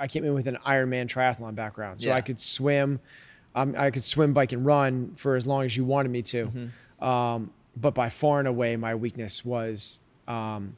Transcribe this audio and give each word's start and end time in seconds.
I 0.00 0.06
came 0.06 0.24
in 0.24 0.34
with 0.34 0.46
an 0.46 0.58
Ironman 0.66 1.06
triathlon 1.06 1.54
background, 1.54 2.00
so 2.00 2.08
Yeah. 2.08 2.16
I 2.16 2.20
could 2.22 2.40
swim. 2.40 2.98
Um, 3.54 3.74
I 3.76 3.90
could 3.90 4.04
swim, 4.04 4.32
bike, 4.32 4.52
and 4.52 4.64
run 4.64 5.12
for 5.16 5.34
as 5.36 5.46
long 5.46 5.64
as 5.64 5.76
you 5.76 5.84
wanted 5.84 6.10
me 6.10 6.22
to. 6.22 6.46
Mm-hmm. 6.46 7.04
Um, 7.04 7.50
but 7.76 7.94
by 7.94 8.08
far 8.08 8.38
and 8.38 8.46
away, 8.48 8.76
my 8.76 8.94
weakness 8.94 9.44
was 9.44 10.00
um, 10.28 10.76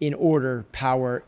in 0.00 0.14
order 0.14 0.64
power, 0.72 1.22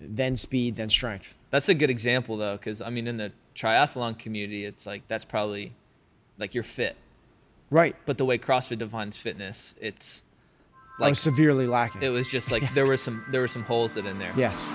then 0.00 0.36
speed, 0.36 0.76
then 0.76 0.88
strength. 0.88 1.36
That's 1.50 1.68
a 1.68 1.74
good 1.74 1.90
example 1.90 2.36
though, 2.36 2.56
because 2.56 2.80
I 2.80 2.90
mean, 2.90 3.06
in 3.06 3.16
the 3.18 3.32
triathlon 3.54 4.18
community, 4.18 4.64
it's 4.64 4.86
like 4.86 5.06
that's 5.08 5.24
probably 5.24 5.74
like 6.38 6.54
you're 6.54 6.64
fit, 6.64 6.96
Right. 7.68 7.94
but 8.06 8.16
the 8.16 8.24
way 8.24 8.38
CrossFit 8.38 8.78
defines 8.78 9.16
fitness, 9.16 9.74
it's 9.80 10.22
I 10.98 11.02
like 11.02 11.10
was 11.10 11.18
severely 11.18 11.66
lacking. 11.66 12.02
it 12.02 12.08
was 12.10 12.28
just 12.28 12.50
like 12.50 12.72
there 12.74 12.86
were 12.86 12.96
some 12.96 13.24
there 13.30 13.40
were 13.42 13.48
some 13.48 13.64
holes 13.64 13.94
that 13.94 14.06
in 14.06 14.18
there. 14.18 14.32
yes. 14.36 14.74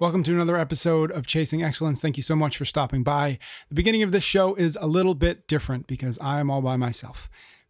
Welcome 0.00 0.22
to 0.22 0.32
another 0.32 0.56
episode 0.56 1.10
of 1.10 1.26
Chasing 1.26 1.64
Excellence. 1.64 2.00
Thank 2.00 2.16
you 2.16 2.22
so 2.22 2.36
much 2.36 2.56
for 2.56 2.64
stopping 2.64 3.02
by. 3.02 3.36
The 3.68 3.74
beginning 3.74 4.04
of 4.04 4.12
this 4.12 4.22
show 4.22 4.54
is 4.54 4.78
a 4.80 4.86
little 4.86 5.16
bit 5.16 5.48
different 5.48 5.88
because 5.88 6.20
I 6.20 6.38
am 6.38 6.52
all 6.52 6.62
by 6.62 6.76
myself. 6.76 7.28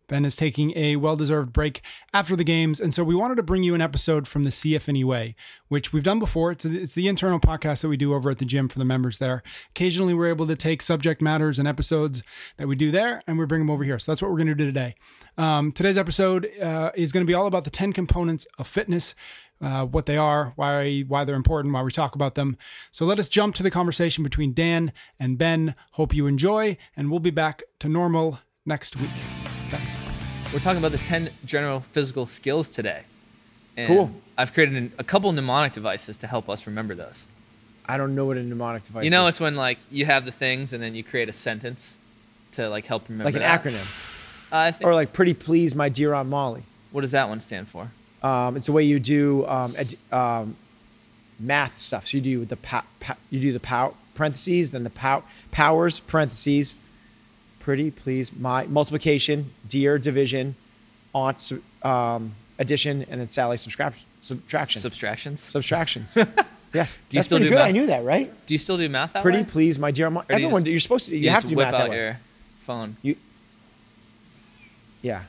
Ben 0.09 0.27
is 0.27 0.36
taking 0.36 0.77
a 0.77 0.96
well 0.96 1.16
deserved 1.16 1.55
break 1.55 1.80
after 2.12 2.36
the 2.36 2.45
games, 2.45 2.80
and 2.80 2.92
so 2.92 3.02
we 3.02 3.14
wanted 3.14 3.36
to 3.36 3.42
bring 3.42 3.62
you 3.62 3.75
an 3.75 3.80
episode 3.80 4.28
from 4.28 4.44
the 4.44 4.50
CFNE 4.50 5.05
Way, 5.05 5.36
which 5.69 5.92
we've 5.92 6.02
done 6.02 6.19
before. 6.19 6.50
It's, 6.50 6.67
it's 6.67 6.94
the 6.94 7.08
internal 7.08 7.41
podcast 7.41 7.80
that 7.80 7.89
we 7.89 7.97
do 7.97 8.12
over 8.12 8.28
at 8.28 8.39
the 8.39 8.45
gym 8.45 8.69
for 8.69 8.78
the 8.78 8.84
members 8.84 9.17
there. 9.19 9.42
Occasionally, 9.70 10.12
we're 10.12 10.28
able 10.28 10.47
to 10.48 10.56
take 10.56 10.83
subject 10.83 11.22
matters 11.22 11.58
and 11.58 11.67
episodes 11.67 12.22
that 12.58 12.69
we 12.69 12.77
do 12.77 12.91
there 12.91 13.22
and 13.27 13.39
we 13.39 13.47
bring 13.47 13.62
them 13.62 13.70
over 13.70 13.84
here. 13.84 13.98
So 13.98 14.12
that's 14.12 14.20
what 14.20 14.30
we're 14.30 14.36
going 14.36 14.48
to 14.48 14.55
do 14.55 14.67
today. 14.67 14.97
Um, 15.39 15.72
today's 15.72 15.98
episode 15.98 16.50
uh, 16.61 16.91
is 16.95 17.11
going 17.12 17.24
to 17.24 17.30
be 17.30 17.34
all 17.34 17.47
about 17.47 17.64
the 17.64 17.70
10 17.70 17.92
components 17.95 18.47
of 18.58 18.67
fitness 18.67 19.14
uh, 19.61 19.84
what 19.87 20.06
they 20.06 20.17
are, 20.17 20.53
why 20.56 21.01
why 21.01 21.25
they're 21.25 21.34
important, 21.34 21.75
why 21.75 21.83
we 21.83 21.91
talk 21.92 22.14
about 22.14 22.34
them. 22.34 22.56
So 22.91 23.05
let 23.05 23.19
us 23.19 23.28
jump 23.28 23.55
to 23.56 23.62
the 23.62 23.70
conversation 23.70 24.23
between 24.25 24.53
Dan 24.53 24.92
and 25.19 25.37
Ben. 25.39 25.75
Hope 25.92 26.14
you 26.14 26.27
enjoy, 26.27 26.77
and 26.97 27.11
we'll 27.11 27.20
be 27.20 27.31
back 27.31 27.62
to 27.81 27.89
normal 27.89 28.39
next 28.64 28.97
week. 28.97 29.11
Thanks. 29.70 29.91
We're 30.53 30.61
talking 30.61 30.79
about 30.79 30.92
the 30.92 30.98
10 30.98 31.31
general 31.45 31.81
physical 31.81 32.25
skills 32.27 32.69
today. 32.69 33.03
And 33.77 33.86
Cool. 33.86 34.11
I've 34.36 34.53
created 34.55 34.77
an, 34.77 34.92
a 34.98 35.05
couple 35.05 35.31
mnemonic 35.33 35.73
devices 35.73 36.17
to 36.19 36.27
help 36.27 36.48
us 36.48 36.67
remember 36.67 36.95
those. 36.95 37.27
I 37.86 37.97
don't 37.97 38.14
know 38.14 38.25
what 38.27 38.36
a 38.39 38.42
mnemonic 38.42 38.83
device 38.84 39.03
is 39.03 39.05
You 39.05 39.11
know, 39.11 39.25
is. 39.27 39.34
it's 39.34 39.41
when 39.41 39.56
like 39.56 39.79
you 39.91 40.05
have 40.06 40.25
the 40.25 40.33
things 40.33 40.73
and 40.73 40.83
then 40.83 40.95
you 40.95 41.03
create 41.05 41.29
a 41.29 41.33
sentence 41.33 41.98
to 42.53 42.69
like 42.69 42.86
help 42.86 43.09
remember 43.09 43.25
like 43.27 43.34
an 43.34 43.41
that. 43.42 43.62
acronym. 43.62 43.83
Uh, 44.51 44.56
I 44.56 44.70
think. 44.70 44.89
Or 44.89 44.95
like 44.95 45.12
pretty 45.12 45.34
please, 45.34 45.75
my 45.75 45.89
dear 45.91 46.14
Aunt 46.14 46.29
Molly. 46.29 46.62
what 46.92 47.03
does 47.03 47.12
that 47.12 47.29
one 47.29 47.41
stand 47.41 47.69
for? 47.69 47.91
Um, 48.22 48.56
it's 48.56 48.66
the 48.66 48.72
way 48.72 48.83
you 48.84 48.98
do 48.98 49.47
um, 49.47 49.74
um, 50.12 50.56
math 51.38 51.78
stuff. 51.78 52.06
So 52.06 52.16
you 52.16 52.22
do 52.22 52.44
the 52.44 52.56
pow, 52.56 52.83
pow, 53.00 53.16
you 53.30 53.41
do 53.41 53.52
the 53.52 53.61
pow 53.61 53.94
parentheses, 54.14 54.72
then 54.72 54.83
the 54.84 54.91
pow, 54.91 55.22
powers 55.52 56.00
parentheses, 56.00 56.77
pretty 57.61 57.91
please 57.91 58.33
my 58.33 58.66
multiplication, 58.66 59.52
dear 59.69 59.98
division, 59.98 60.56
aunt 61.14 61.52
um, 61.83 62.34
addition, 62.58 63.05
and 63.08 63.20
then 63.20 63.28
Sally 63.28 63.56
subtraction. 63.56 64.05
Subtraction. 64.20 64.80
Subtractions. 64.80 65.41
Subtractions. 65.41 66.16
yes. 66.74 67.00
Do 67.08 67.16
you 67.16 67.19
That's 67.19 67.27
still 67.27 67.39
do 67.39 67.48
good. 67.50 67.55
math? 67.55 67.68
I 67.68 67.70
knew 67.70 67.86
that, 67.86 68.05
right? 68.05 68.33
do 68.46 68.55
you 68.55 68.58
still 68.58 68.77
do 68.77 68.89
math 68.89 69.12
that 69.12 69.23
Pretty 69.23 69.39
way? 69.39 69.45
please, 69.45 69.79
my 69.79 69.92
dear. 69.92 70.06
Aunt 70.06 70.14
Mo- 70.14 70.20
Or 70.23 70.24
do 70.24 70.33
you 70.33 70.46
Everyone, 70.46 70.62
just- 70.64 70.70
you're 70.73 70.80
supposed 70.80 71.06
to. 71.06 71.12
You, 71.17 71.20
You, 71.24 71.30
have 71.30 71.45
to 71.45 71.48
do 71.50 71.55
whip 71.56 71.67
math 71.70 71.74
out 71.80 71.90
way. 71.90 71.96
your 71.96 72.20
phone. 72.58 72.96
You. 73.02 73.14
Yeah. 75.00 75.23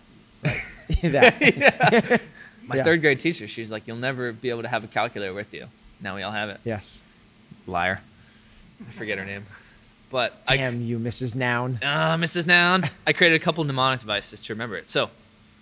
Right. 0.44 0.58
that. 1.04 2.22
My 2.70 2.76
Yeah. 2.78 2.84
third 2.84 3.02
grade 3.02 3.20
teacher, 3.20 3.48
she's 3.48 3.72
like, 3.72 3.88
"You'll 3.88 3.98
never 3.98 4.32
be 4.32 4.52
able 4.52 4.62
to 4.62 4.68
have 4.68 4.84
a 4.84 4.88
calculator 4.88 5.34
with 5.34 5.54
you." 5.56 5.68
Now 6.00 6.16
we 6.16 6.22
all 6.22 6.32
have 6.32 6.50
it. 6.50 6.60
Yes. 6.64 7.02
Liar. 7.66 8.02
I 8.88 8.92
forget 8.92 9.18
her 9.18 9.26
name. 9.26 9.48
But 10.12 10.40
I. 10.48 10.56
Damn 10.58 10.82
you, 10.84 11.00
Mrs. 11.00 11.34
Noun. 11.34 11.80
I, 11.82 12.14
uh, 12.14 12.18
Mrs. 12.18 12.46
Noun. 12.46 12.90
I 13.08 13.12
created 13.14 13.42
a 13.42 13.44
couple 13.44 13.64
mnemonic 13.64 14.00
devices 14.02 14.40
to 14.42 14.54
remember 14.54 14.78
it. 14.78 14.88
So, 14.90 15.10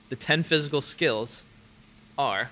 the 0.09 0.17
ten 0.17 0.43
physical 0.43 0.81
skills 0.81 1.45
are 2.17 2.49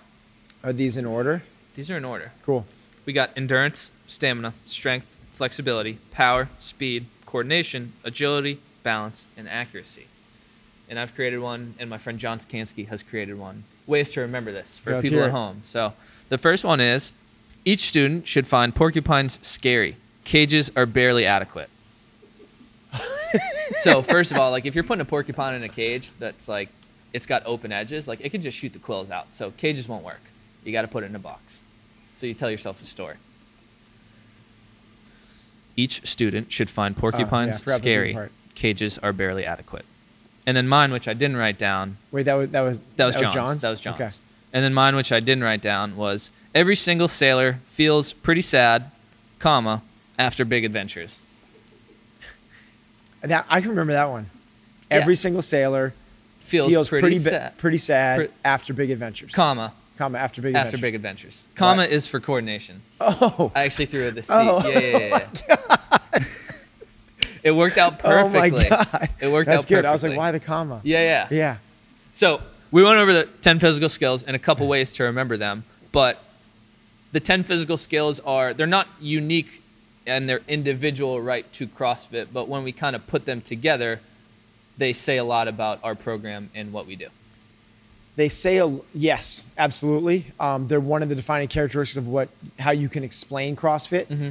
Are 0.64 0.72
these 0.74 0.96
in 0.96 1.06
order? 1.06 1.44
these 1.76 1.90
are 1.92 1.98
in 1.98 2.06
order. 2.06 2.32
Cool. 2.42 2.66
We 3.06 3.12
got 3.12 3.32
endurance, 3.36 3.92
stamina, 4.08 4.54
strength, 4.66 5.18
flexibility, 5.34 6.00
power, 6.12 6.48
speed, 6.60 7.08
coordination, 7.26 7.92
agility, 8.06 8.60
balance, 8.84 9.26
and 9.36 9.50
accuracy. 9.50 10.08
And 10.90 10.98
I've 10.98 11.14
created 11.14 11.40
one, 11.40 11.76
and 11.78 11.90
my 11.90 11.98
friend 11.98 12.18
John 12.20 12.40
Skansky 12.40 12.88
has 12.88 13.04
created 13.04 13.38
one. 13.38 13.66
Ways 13.88 14.12
to 14.12 14.22
remember 14.22 14.52
this 14.52 14.78
for 14.78 14.90
Yeah, 14.90 14.96
let's 14.98 15.10
people 15.10 15.24
at 15.24 15.32
home. 15.32 15.62
So 15.64 15.94
the 16.30 16.38
first 16.38 16.66
one 16.66 16.82
is 16.82 17.12
each 17.66 17.82
student 17.82 18.28
should 18.28 18.48
find 18.48 18.74
porcupines 18.74 19.40
scary. 19.46 19.98
Cages 20.24 20.72
are 20.76 20.86
barely 20.86 21.26
adequate. 21.26 21.70
so 23.78 24.02
first 24.02 24.32
of 24.32 24.38
all, 24.38 24.52
like 24.52 24.66
if 24.66 24.76
you're 24.76 24.84
putting 24.84 25.02
a 25.02 25.06
porcupine 25.06 25.54
in 25.54 25.64
a 25.64 25.70
cage 25.70 26.12
that's 26.20 26.48
like 26.48 26.70
it's 27.14 27.26
got 27.26 27.44
open 27.46 27.72
edges, 27.72 28.08
like 28.08 28.22
it 28.22 28.30
can 28.30 28.42
just 28.42 28.58
shoot 28.58 28.74
the 28.74 28.80
quills 28.80 29.12
out. 29.12 29.34
So 29.34 29.52
cages 29.52 29.88
won't 29.88 30.04
work. 30.04 30.22
You 30.64 30.72
got 30.72 30.82
to 30.82 30.88
put 30.88 31.04
it 31.04 31.08
in 31.08 31.16
a 31.16 31.20
box. 31.20 31.64
So 32.16 32.26
you 32.26 32.34
tell 32.34 32.50
yourself 32.50 32.82
a 32.82 32.86
story. 32.86 33.18
Each 35.78 36.06
student 36.08 36.52
should 36.52 36.70
find 36.70 36.96
ah, 36.98 37.00
porcupines 37.00 37.58
Oh, 37.58 37.64
forgot 37.64 37.82
the 37.82 37.90
big 37.90 38.12
scary. 38.14 38.30
Cages 38.56 38.98
are 39.00 39.14
barely 39.14 39.46
adequate. 39.46 39.86
And 40.48 40.56
then 40.56 40.68
mine, 40.68 40.92
which 40.92 41.08
I 41.08 41.14
didn't 41.14 41.38
write 41.38 41.58
down, 41.58 41.98
Wait, 42.12 42.24
that 42.24 42.36
was 42.36 42.50
that 42.50 42.62
was 42.62 42.80
that 42.98 43.06
was 43.06 43.16
John's. 43.16 43.62
That 43.62 43.70
was 43.70 43.80
John's. 43.82 43.96
Okay. 44.00 44.10
And 44.54 44.64
then 44.64 44.74
mine, 44.74 44.96
which 44.96 45.12
I 45.12 45.20
didn't 45.20 45.44
write 45.44 45.62
down, 45.62 45.96
was 45.96 46.32
every 46.54 46.76
single 46.76 47.08
sailor 47.08 47.60
feels 47.66 48.14
pretty 48.14 48.42
sad, 48.42 48.92
comma, 49.40 49.82
after 50.18 50.46
big 50.46 50.64
adventures. 50.64 51.22
That 53.22 53.46
I 53.50 53.60
can 53.60 53.72
remember 53.72 53.94
that 53.94 54.10
one. 54.12 54.30
Yeah. 54.92 54.98
Every 54.98 55.16
single 55.16 55.42
sailor 55.42 55.94
Feels, 56.42 56.72
feels, 56.72 56.90
pretty, 56.90 57.02
pretty 57.02 57.18
sad, 57.18 57.58
pretty 57.58 57.78
sad 57.80 58.18
Pre- 58.18 58.28
after 58.44 58.72
big 58.72 58.92
adventures. 58.92 59.34
comma, 59.34 59.74
Comma 59.98 60.20
after 60.20 60.44
big 60.44 60.54
after 60.54 60.68
adventures. 60.76 60.82
big 60.82 60.94
adventures. 60.96 61.48
Comma 61.56 61.84
is 61.86 62.06
for 62.06 62.20
coordination. 62.20 62.84
Oh. 63.02 63.52
I 63.56 63.64
actually 63.64 63.88
threw 63.88 64.12
the 64.12 64.22
C. 64.22 64.32
Oh. 64.32 64.68
Yeah, 64.68 64.80
yeah, 64.80 64.98
yeah. 64.98 65.28
yeah. 65.50 65.56
Oh 65.80 65.85
it 67.46 67.52
worked 67.56 67.78
out 67.78 68.00
perfectly. 68.00 68.40
Oh 68.68 68.70
my 68.70 68.76
perfectly. 68.76 68.98
god. 69.00 69.10
It 69.22 69.32
worked 69.32 69.46
That's 69.46 69.66
out 69.66 69.70
good. 69.70 69.86
I 69.86 69.92
was 69.92 70.04
like, 70.04 70.18
why 70.18 70.32
the 70.32 70.40
comma? 70.40 70.82
Yeah, 70.84 71.02
yeah. 71.04 71.28
Yeah. 71.30 71.58
So 72.12 72.42
we 72.72 72.84
went 72.84 72.98
over 72.98 73.14
the 73.14 73.30
10 73.42 73.60
physical 73.60 73.88
skills 73.88 74.24
and 74.24 74.36
a 74.36 74.40
couple 74.40 74.68
ways 74.68 74.92
to 74.94 75.04
remember 75.04 75.38
them, 75.38 75.64
but 75.92 76.24
the 77.12 77.20
10 77.20 77.44
physical 77.44 77.78
skills 77.78 78.20
are, 78.22 78.54
they're 78.54 78.66
not 78.66 78.88
unique 79.00 79.64
and 80.08 80.28
they're 80.28 80.42
individual 80.48 81.22
right 81.22 81.52
to 81.54 81.68
CrossFit, 81.68 82.28
but 82.34 82.48
when 82.48 82.64
we 82.64 82.72
kind 82.72 82.96
of 82.96 83.06
put 83.06 83.26
them 83.26 83.42
together, 83.42 84.02
they 84.78 84.92
say 84.92 85.18
a 85.18 85.24
lot 85.24 85.48
about 85.48 85.80
our 85.84 85.94
program 85.96 86.50
and 86.56 86.74
what 86.74 86.88
we 86.88 86.96
do. 86.96 87.08
They 88.16 88.30
say 88.30 88.58
a, 88.58 88.80
yes, 88.94 89.46
absolutely. 89.58 90.34
Um, 90.40 90.68
they're 90.68 90.80
one 90.80 91.04
of 91.04 91.10
the 91.10 91.16
defining 91.16 91.48
characteristics 91.48 91.98
of 91.98 92.08
what 92.08 92.30
how 92.58 92.72
you 92.72 92.90
can 92.90 93.04
explain 93.04 93.56
CrossFit. 93.56 94.08
Mm-hmm. 94.08 94.30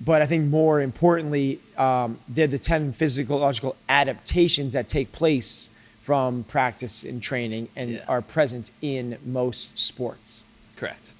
But 0.00 0.20
I 0.22 0.26
think 0.26 0.46
more 0.50 0.80
importantly, 0.80 1.58
um, 1.78 2.18
they're 2.28 2.46
the 2.46 2.58
ten 2.58 2.92
physiological 2.92 3.76
adaptations 3.88 4.74
that 4.74 4.88
take 4.88 5.10
place 5.12 5.70
from 6.00 6.44
practice 6.44 7.02
and 7.02 7.20
training 7.22 7.68
and 7.74 7.90
Yeah. 7.94 8.00
are 8.06 8.20
present 8.22 8.70
in 8.82 9.18
most 9.24 9.76
sports. 9.78 10.44
Correct. 10.76 11.10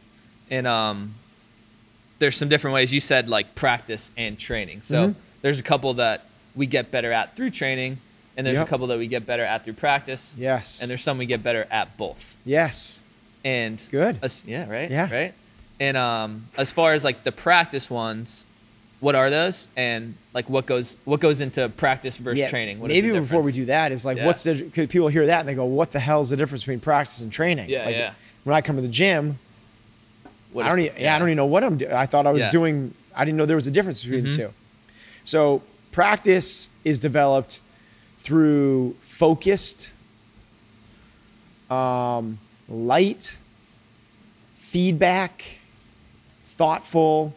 And 0.51 0.67
um, 0.67 1.15
there's 2.19 2.37
some 2.37 2.49
different 2.49 2.75
ways. 2.75 2.93
You 2.95 3.01
said 3.01 3.29
like 3.29 3.55
practice 3.55 4.11
and 4.17 4.39
training. 4.39 4.83
So 4.83 5.09
Mhm. 5.09 5.15
there's 5.43 5.59
a 5.59 5.63
couple 5.63 5.95
that 5.95 6.25
we 6.55 6.67
get 6.67 6.91
better 6.91 7.11
at 7.13 7.35
through 7.35 7.51
training, 7.51 7.99
and 8.37 8.47
there's 8.47 8.59
Yep. 8.59 8.67
a 8.67 8.71
couple 8.71 8.87
that 8.89 8.99
we 8.99 9.07
get 9.07 9.27
better 9.27 9.45
at 9.45 9.65
through 9.65 9.75
practice. 9.75 10.35
Yes. 10.39 10.81
And 10.81 10.91
there's 10.91 11.03
some 11.03 11.19
we 11.19 11.27
get 11.27 11.43
better 11.43 11.67
at 11.71 11.97
both. 11.97 12.37
yes. 12.45 13.03
And 13.45 13.81
Good. 13.93 14.19
as- 14.23 14.43
yeah, 14.47 14.69
right. 14.69 14.91
Yeah. 14.91 15.09
Right. 15.11 15.33
And 15.79 15.97
um, 15.97 16.49
as 16.59 16.73
far 16.73 16.95
as 16.95 17.05
like 17.05 17.23
the 17.23 17.31
practice 17.33 17.89
ones, 17.89 18.45
what 19.01 19.15
are 19.15 19.29
those? 19.31 19.69
And 19.77 20.15
like 20.33 20.49
what 20.49 20.67
goes 20.67 20.97
what 21.05 21.21
goes 21.21 21.41
into 21.41 21.69
practice 21.69 22.17
versus 22.17 22.41
Yeah, 22.41 22.49
training? 22.49 22.81
What 22.81 22.91
is 22.91 23.03
maybe 23.03 23.19
before 23.19 23.43
we 23.43 23.53
do 23.53 23.67
that 23.67 23.93
is 23.93 24.05
like, 24.05 24.17
Yeah. 24.17 24.27
what's 24.27 24.43
the? 24.43 24.55
Because 24.55 24.87
people 24.89 25.09
hear 25.09 25.27
that 25.27 25.41
and 25.41 25.49
they 25.49 25.55
go, 25.55 25.65
"What 25.67 25.91
the 25.93 26.01
hell 26.01 26.21
is 26.21 26.31
the 26.31 26.37
difference 26.37 26.63
between 26.63 26.81
practice 26.81 27.21
and 27.21 27.31
training?" 27.33 27.69
Yeah, 27.71 27.85
Like, 27.85 27.95
yeah. 27.95 28.13
When 28.45 28.55
I 28.57 28.61
come 28.63 28.77
to 28.77 28.83
the 28.83 28.89
gym, 28.89 29.39
What 30.53 30.65
I 30.65 30.69
don't. 30.71 30.79
Even, 30.81 30.95
yeah. 30.99 31.15
I 31.15 31.19
don't 31.19 31.29
even 31.29 31.37
know 31.37 31.47
what 31.47 31.63
I'm 31.65 31.77
doing. 31.77 31.93
I 31.93 32.07
thought 32.07 32.27
I 32.27 32.31
was 32.33 32.47
doing. 32.47 32.95
I 33.15 33.25
didn't 33.25 33.37
know 33.39 33.45
there 33.47 33.57
was 33.57 33.67
a 33.67 33.71
difference 33.71 34.03
between 34.03 34.25
Mhm. 34.25 34.31
the 34.31 34.37
two. 34.37 34.53
So 35.25 35.63
practice 35.93 36.71
is 36.85 36.99
developed 36.99 37.61
through 38.19 38.97
focused 39.01 39.91
um, 41.71 42.39
light, 42.69 43.39
feedback, 44.55 45.59
thoughtful, 46.45 47.35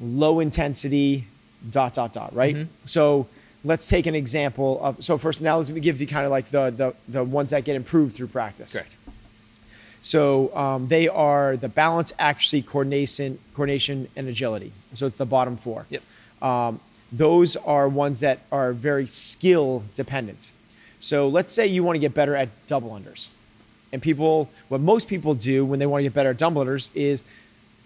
low 0.00 0.40
intensity, 0.40 1.26
dot 1.70 1.94
dot 1.94 2.12
dot. 2.12 2.34
Right. 2.34 2.66
So 2.84 3.26
let's 3.64 3.88
take 3.88 4.06
an 4.06 4.14
example 4.14 4.80
of. 4.82 5.02
So 5.02 5.18
first, 5.18 5.42
now 5.42 5.58
let 5.58 5.68
me 5.68 5.80
give 5.80 6.00
you 6.00 6.06
kind 6.06 6.24
of 6.24 6.30
like 6.30 6.50
the 6.50 6.70
the 6.70 6.94
the 7.08 7.24
ones 7.24 7.50
that 7.50 7.64
get 7.64 7.76
improved 7.76 8.14
through 8.14 8.28
practice. 8.28 8.72
Correct. 8.72 8.96
So 10.00 10.54
um, 10.56 10.88
they 10.88 11.08
are 11.08 11.56
the 11.56 11.68
balance, 11.68 12.12
accuracy, 12.18 12.62
coordination, 12.62 13.38
coordination, 13.52 14.08
and 14.14 14.28
agility. 14.28 14.72
So 14.94 15.06
it's 15.06 15.18
the 15.18 15.26
bottom 15.26 15.56
four. 15.56 15.86
Yep. 15.90 16.02
Um, 16.40 16.80
those 17.10 17.56
are 17.56 17.88
ones 17.88 18.20
that 18.20 18.38
are 18.52 18.72
very 18.72 19.06
skill 19.06 19.82
dependent. 19.94 20.52
So 21.00 21.28
let's 21.28 21.52
say 21.52 21.66
you 21.66 21.82
want 21.82 21.96
to 21.96 22.00
get 22.00 22.14
better 22.14 22.36
at 22.36 22.48
double 22.66 22.90
unders, 22.90 23.32
and 23.92 24.00
people, 24.00 24.50
what 24.68 24.80
most 24.80 25.08
people 25.08 25.34
do 25.34 25.64
when 25.64 25.78
they 25.78 25.86
want 25.86 26.00
to 26.00 26.04
get 26.04 26.14
better 26.14 26.30
at 26.30 26.38
double 26.38 26.64
unders 26.64 26.90
is, 26.94 27.24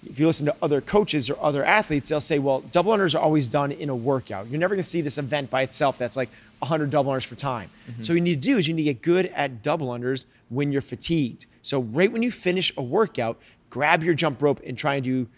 if 0.05 0.19
you 0.19 0.27
listen 0.27 0.47
to 0.47 0.57
other 0.61 0.81
coaches 0.81 1.31
or 1.31 1.37
other 1.41 1.65
athletes, 1.65 2.09
they'll 2.09 2.21
say, 2.21 2.39
well, 2.39 2.61
double 2.61 2.93
unders 2.93 3.15
are 3.15 3.23
always 3.23 3.47
done 3.47 3.71
in 3.71 3.89
a 3.89 3.95
workout. 3.95 4.49
You're 4.49 4.59
never 4.59 4.75
going 4.75 4.83
to 4.83 4.89
see 4.89 5.01
this 5.01 5.17
event 5.17 5.49
by 5.49 5.63
itself 5.63 5.97
that's 5.97 6.17
like 6.17 6.29
100 6.59 6.91
double 6.91 7.13
unders 7.13 7.25
for 7.25 7.37
time. 7.37 7.71
Mm-hmm. 7.89 8.03
So 8.03 8.13
what 8.13 8.17
you 8.17 8.21
need 8.23 8.43
to 8.43 8.49
do 8.49 8.59
is 8.59 8.67
you 8.67 8.75
need 8.75 8.85
to 8.85 8.95
get 8.95 9.03
good 9.03 9.27
at 9.27 9.63
double 9.63 9.89
unders 9.89 10.27
when 10.49 10.73
you're 10.73 10.83
fatigued. 10.83 11.47
So 11.63 11.81
right 11.81 12.11
when 12.11 12.23
you 12.23 12.33
finish 12.33 12.73
a 12.77 12.83
workout, 12.83 13.41
grab 13.71 14.03
your 14.03 14.15
jump 14.15 14.43
rope 14.43 14.61
and 14.67 14.77
try 14.77 14.97
and 14.97 15.05
do 15.05 15.29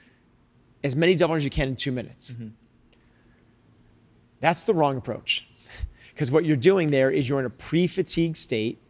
as 0.83 0.97
many 0.97 1.15
double 1.15 1.35
unders 1.35 1.39
as 1.39 1.45
you 1.45 1.51
can 1.51 1.69
in 1.69 1.77
two 1.77 1.93
minutes. 1.93 2.33
Mm-hmm. 2.33 2.49
That's 4.41 4.65
the 4.65 4.75
wrong 4.75 4.97
approach. 4.97 5.47
Because 6.15 6.31
what 6.31 6.45
you're 6.45 6.57
doing 6.57 6.93
there 6.93 7.11
is 7.11 7.29
you're 7.29 7.41
in 7.41 7.45
a 7.45 7.51
pre 7.51 7.89
fatigue 7.89 8.37
state. 8.37 8.81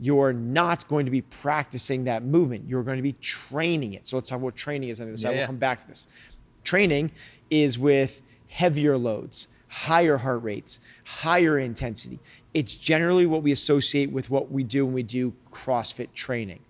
You're 0.00 0.32
not 0.32 0.88
going 0.88 1.04
to 1.04 1.10
be 1.10 1.22
practicing 1.22 2.04
that 2.04 2.24
movement. 2.24 2.68
You're 2.68 2.82
going 2.82 2.96
to 2.96 3.02
be 3.02 3.12
training 3.14 3.94
it. 3.94 4.06
So 4.06 4.16
let's 4.16 4.28
talk 4.28 4.40
about 4.40 4.56
training 4.56 4.88
is. 4.88 5.00
And 5.00 5.18
Yeah, 5.18 5.28
we'll 5.28 5.38
yeah. 5.38 5.46
come 5.46 5.56
back 5.56 5.80
to 5.82 5.88
this. 5.88 6.08
Training 6.64 7.12
is 7.50 7.78
with 7.78 8.22
heavier 8.48 8.98
loads, 8.98 9.48
higher 9.68 10.16
heart 10.16 10.42
rates, 10.42 10.80
higher 11.04 11.58
intensity. 11.58 12.18
It's 12.52 12.76
generally 12.76 13.26
what 13.26 13.42
we 13.42 13.52
associate 13.52 14.10
with 14.10 14.30
what 14.30 14.50
we 14.50 14.64
do 14.64 14.84
when 14.84 14.94
we 14.94 15.02
do 15.02 15.34
CrossFit 15.50 16.12
training 16.12 16.60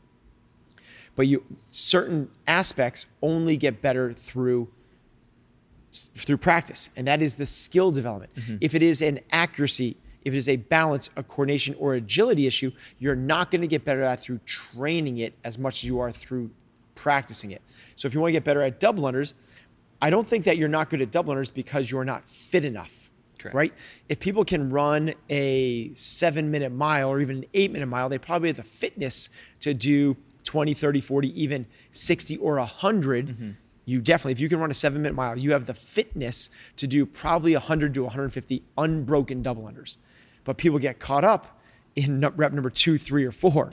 but 1.17 1.27
you 1.27 1.45
certain 1.71 2.31
aspects 2.47 3.07
only 3.23 3.57
get 3.57 3.81
better 3.81 4.13
through 4.13 4.69
through 5.93 6.37
practice 6.37 6.91
and 6.97 7.07
that 7.07 7.23
is 7.23 7.37
the 7.37 7.47
skill 7.47 7.91
development 7.91 8.35
mm-hmm. 8.35 8.57
if 8.61 8.75
it 8.75 8.83
is 8.83 9.01
an 9.01 9.21
accuracy 9.31 9.97
if 10.25 10.35
it 10.35 10.37
is 10.37 10.49
a 10.49 10.57
balance 10.57 11.11
a 11.17 11.23
coordination 11.23 11.75
or 11.79 11.95
agility 11.95 12.47
issue 12.47 12.71
you're 12.99 13.17
not 13.17 13.51
going 13.51 13.61
to 13.61 13.67
get 13.67 13.85
better 13.85 14.03
at 14.03 14.17
that 14.17 14.21
through 14.23 14.39
training 14.47 15.19
it 15.19 15.35
as 15.45 15.59
much 15.59 15.83
as 15.83 15.85
you 15.85 16.01
are 16.01 16.13
through 16.13 16.51
practicing 16.95 17.51
it. 17.51 17.61
So 17.97 18.07
if 18.07 18.15
you 18.15 18.21
want 18.21 18.29
to 18.29 18.33
get 18.33 18.45
better 18.45 18.63
at 18.63 18.79
double 18.81 19.05
unders 19.05 19.35
i 20.03 20.11
don't 20.11 20.27
think 20.27 20.45
that 20.45 20.59
you're 20.59 20.69
not 20.69 20.91
good 20.91 21.01
at 21.01 21.11
double 21.11 21.35
unders 21.35 21.53
because 21.53 21.91
you're 21.91 22.05
not 22.05 22.27
fit 22.27 22.65
enough 22.65 23.11
Correct. 23.39 23.55
right? 23.55 23.73
If 24.09 24.21
people 24.21 24.45
can 24.45 24.71
run 24.71 25.15
a 25.29 25.93
seven 25.95 26.51
minute 26.51 26.73
mile 26.73 27.11
or 27.11 27.21
even 27.21 27.39
an 27.39 27.45
eight 27.55 27.73
minute 27.73 27.87
mile 27.87 28.09
they 28.09 28.19
probably 28.19 28.49
have 28.49 28.57
the 28.57 28.63
fitness 28.63 29.29
to 29.61 29.75
do 29.75 30.17
20 30.45 30.75
30 30.75 31.01
40 31.01 31.43
even 31.43 31.67
60 31.91 32.37
or 32.37 32.57
100 32.57 33.27
mm-hmm. 33.27 33.51
you 33.87 34.01
definitely 34.01 34.33
if 34.33 34.41
you 34.41 34.49
can 34.49 34.61
run 34.61 34.71
a 34.71 34.75
seven 34.75 35.03
minute 35.03 35.15
mile 35.15 35.39
you 35.39 35.53
have 35.53 35.67
the 35.67 35.75
fitness 35.75 36.51
to 36.77 36.87
do 36.87 37.07
probably 37.07 37.55
100 37.55 37.95
to 37.95 38.03
150 38.03 38.63
unbroken 38.77 39.43
double 39.43 39.65
unders 39.65 39.97
but 40.45 40.57
people 40.57 40.79
get 40.79 40.99
caught 40.99 41.25
up 41.25 41.61
in 41.97 42.21
rep 42.37 42.53
number 42.53 42.71
two 42.71 42.99
three 42.99 43.25
or 43.25 43.33
4 43.33 43.71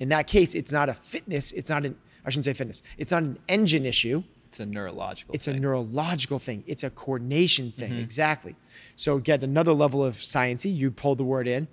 in 0.00 0.08
that 0.10 0.26
case 0.26 0.54
it's 0.54 0.72
not 0.72 0.88
a 0.88 0.94
fitness 0.94 1.52
it's 1.52 1.68
not 1.70 1.84
an 1.84 1.96
i 2.24 2.30
shouldn't 2.30 2.44
say 2.44 2.52
fitness 2.52 2.82
it's 2.96 3.10
not 3.10 3.22
an 3.22 3.38
engine 3.48 3.84
issue 3.84 4.22
It's 4.48 4.60
a 4.60 4.66
neurological. 4.66 5.34
it's 5.34 5.46
a 5.48 5.52
neurological 5.52 6.38
thing. 6.38 6.64
It's 6.66 6.82
a 6.82 6.88
coordination 6.90 7.70
thing. 7.72 7.92
Exactly. 7.98 8.54
So 8.96 9.18
get 9.18 9.44
another 9.44 9.74
level 9.74 10.02
of 10.02 10.14
sciencey. 10.16 10.74
You 10.74 10.90
pulled 10.90 11.18
the 11.18 11.24
word 11.24 11.46
in. 11.46 11.68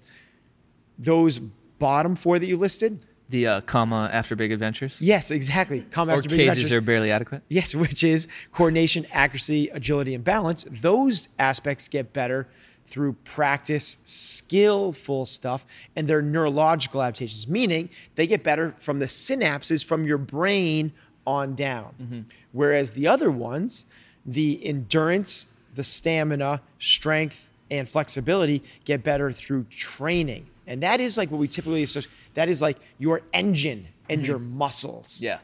Those 0.99 1.39
bottom 1.79 2.15
four 2.15 2.37
that 2.39 2.47
you 2.47 2.57
listed. 2.57 2.99
the 3.29 3.47
uh, 3.47 3.61
comma 3.61 4.09
after 4.11 4.35
big 4.35 4.51
adventures. 4.51 5.01
Yes, 5.01 5.31
exactly. 5.31 5.85
Come 5.91 6.09
Or 6.09 6.13
after 6.17 6.29
big 6.29 6.39
cages 6.39 6.57
adventures. 6.57 6.73
are 6.73 6.81
barely 6.81 7.11
adequate. 7.11 7.41
Yes, 7.49 7.73
which 7.83 8.03
is 8.03 8.27
coordination, 8.51 9.05
accuracy, 9.11 9.69
agility, 9.69 10.13
and 10.13 10.23
balance. 10.23 10.65
Those 10.69 11.29
aspects 11.39 11.87
get 11.87 12.11
better 12.13 12.47
through 12.85 13.13
practice, 13.23 13.97
skillful 14.03 15.25
stuff, 15.25 15.65
and 15.95 16.07
their 16.07 16.21
neurological 16.21 17.01
adaptations, 17.01 17.47
meaning 17.47 17.89
they 18.15 18.27
get 18.27 18.43
better 18.43 18.75
from 18.77 18.99
the 18.99 19.05
synapses 19.05 19.83
from 19.83 20.05
your 20.05 20.17
brain 20.17 20.93
on 21.25 21.55
down. 21.55 21.95
Mm-hmm. 22.01 22.19
Whereas 22.51 22.91
the 22.91 23.07
other 23.07 23.31
ones, 23.31 23.85
the 24.25 24.63
endurance, 24.65 25.47
the 25.73 25.83
stamina, 25.83 26.61
strength, 26.79 27.49
and 27.71 27.89
flexibility 27.89 28.63
get 28.85 29.03
better 29.03 29.31
through 29.31 29.65
training. 29.69 30.47
And 30.67 30.81
that 30.83 30.99
is 30.99 31.17
like 31.17 31.31
what 31.31 31.39
we 31.39 31.47
typically 31.47 31.83
associate. 31.83 32.11
That 32.35 32.49
is 32.49 32.61
like 32.61 32.77
your 32.97 33.21
engine 33.33 33.87
and 34.09 34.21
mm-hmm. 34.21 34.29
your 34.29 34.39
muscles 34.39 35.21
Yeah. 35.21 35.39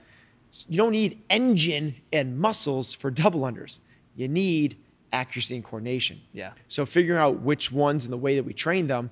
you 0.67 0.77
don't 0.77 0.91
need 0.91 1.19
engine 1.29 1.95
and 2.13 2.37
muscles 2.37 2.93
for 2.93 3.09
double 3.11 3.41
unders. 3.41 3.79
You 4.15 4.27
need 4.27 4.77
accuracy 5.11 5.55
and 5.55 5.63
coordination. 5.63 6.21
Yeah. 6.33 6.53
So 6.67 6.85
figuring 6.85 7.19
out 7.19 7.41
which 7.41 7.71
ones 7.71 8.03
and 8.05 8.13
the 8.13 8.17
way 8.17 8.35
that 8.35 8.43
we 8.43 8.53
train 8.53 8.87
them 8.87 9.11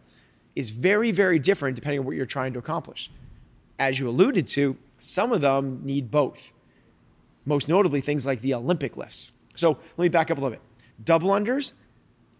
is 0.56 0.70
very, 0.70 1.12
very 1.12 1.40
different 1.40 1.76
depending 1.76 2.00
on 2.00 2.06
what 2.06 2.16
you're 2.16 2.26
trying 2.26 2.54
to 2.54 2.60
accomplish. 2.60 3.12
As 3.78 4.00
you 4.00 4.10
alluded 4.10 4.48
to, 4.50 4.78
some 4.98 5.32
of 5.32 5.42
them 5.42 5.82
need 5.84 6.12
both. 6.12 6.54
Most 7.46 7.70
notably, 7.70 8.02
things 8.02 8.26
like 8.26 8.42
the 8.42 8.54
Olympic 8.54 8.98
lifts. 8.98 9.32
So 9.56 9.72
let 9.98 10.04
me 10.04 10.10
back 10.10 10.30
up 10.30 10.38
a 10.38 10.42
little 10.42 10.52
bit. 10.52 10.62
Double 11.04 11.30
unders, 11.30 11.74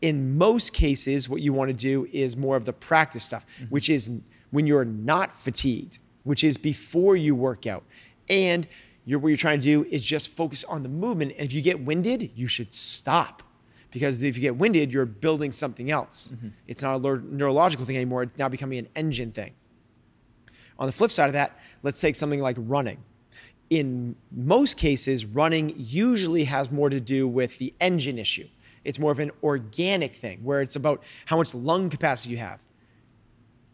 in 0.02 0.38
most 0.38 0.74
cases, 0.74 1.30
what 1.30 1.42
you 1.42 1.54
want 1.54 1.70
to 1.70 1.74
do 1.74 2.08
is 2.12 2.36
more 2.38 2.56
of 2.56 2.66
the 2.66 2.74
practice 2.74 3.24
stuff, 3.24 3.46
mm-hmm. 3.56 3.66
which 3.66 3.90
is 3.90 4.12
when 4.52 4.68
you're 4.68 4.86
not 4.86 5.34
fatigued, 5.34 6.00
which 6.24 6.44
is 6.44 6.58
before 6.58 7.16
you 7.16 7.36
work 7.36 7.68
out. 7.68 7.84
And 8.30 8.68
you're, 9.06 9.20
what 9.20 9.30
you're 9.30 9.38
trying 9.38 9.60
to 9.60 9.64
do 9.64 9.86
is 9.90 10.04
just 10.04 10.30
focus 10.30 10.64
on 10.66 10.84
the 10.84 10.90
movement. 10.90 11.34
And 11.38 11.42
if 11.42 11.54
you 11.54 11.62
get 11.62 11.84
winded, 11.84 12.32
you 12.36 12.48
should 12.48 12.74
stop. 12.74 13.44
Because 13.92 14.22
if 14.24 14.36
you 14.36 14.42
get 14.42 14.56
winded, 14.56 14.94
you're 14.94 15.06
building 15.06 15.52
something 15.52 15.90
else. 15.90 16.34
Mm-hmm. 16.36 16.50
It's 16.68 16.82
not 16.82 17.04
a 17.04 17.18
neurological 17.18 17.86
thing 17.86 17.96
anymore. 17.96 18.24
It's 18.24 18.38
now 18.38 18.50
becoming 18.50 18.80
an 18.80 18.88
engine 18.96 19.32
thing. 19.32 19.54
On 20.78 20.86
the 20.86 20.92
flip 20.92 21.12
side 21.12 21.28
of 21.28 21.34
that, 21.34 21.60
let's 21.84 22.00
take 22.00 22.16
something 22.16 22.42
like 22.42 22.56
running. 22.60 23.04
In 23.70 24.16
most 24.32 24.78
cases, 24.78 25.26
running 25.26 25.74
usually 25.78 26.46
has 26.46 26.72
more 26.72 26.90
to 26.90 27.00
do 27.00 27.28
with 27.28 27.58
the 27.58 27.74
engine 27.80 28.18
issue. 28.18 28.48
It's 28.84 28.98
more 28.98 29.12
of 29.12 29.20
an 29.20 29.32
organic 29.44 30.16
thing 30.16 30.40
where 30.44 30.62
it's 30.62 30.76
about 30.76 31.04
how 31.26 31.38
much 31.38 31.54
lung 31.54 31.90
capacity 31.90 32.32
you 32.32 32.38
have. 32.38 32.64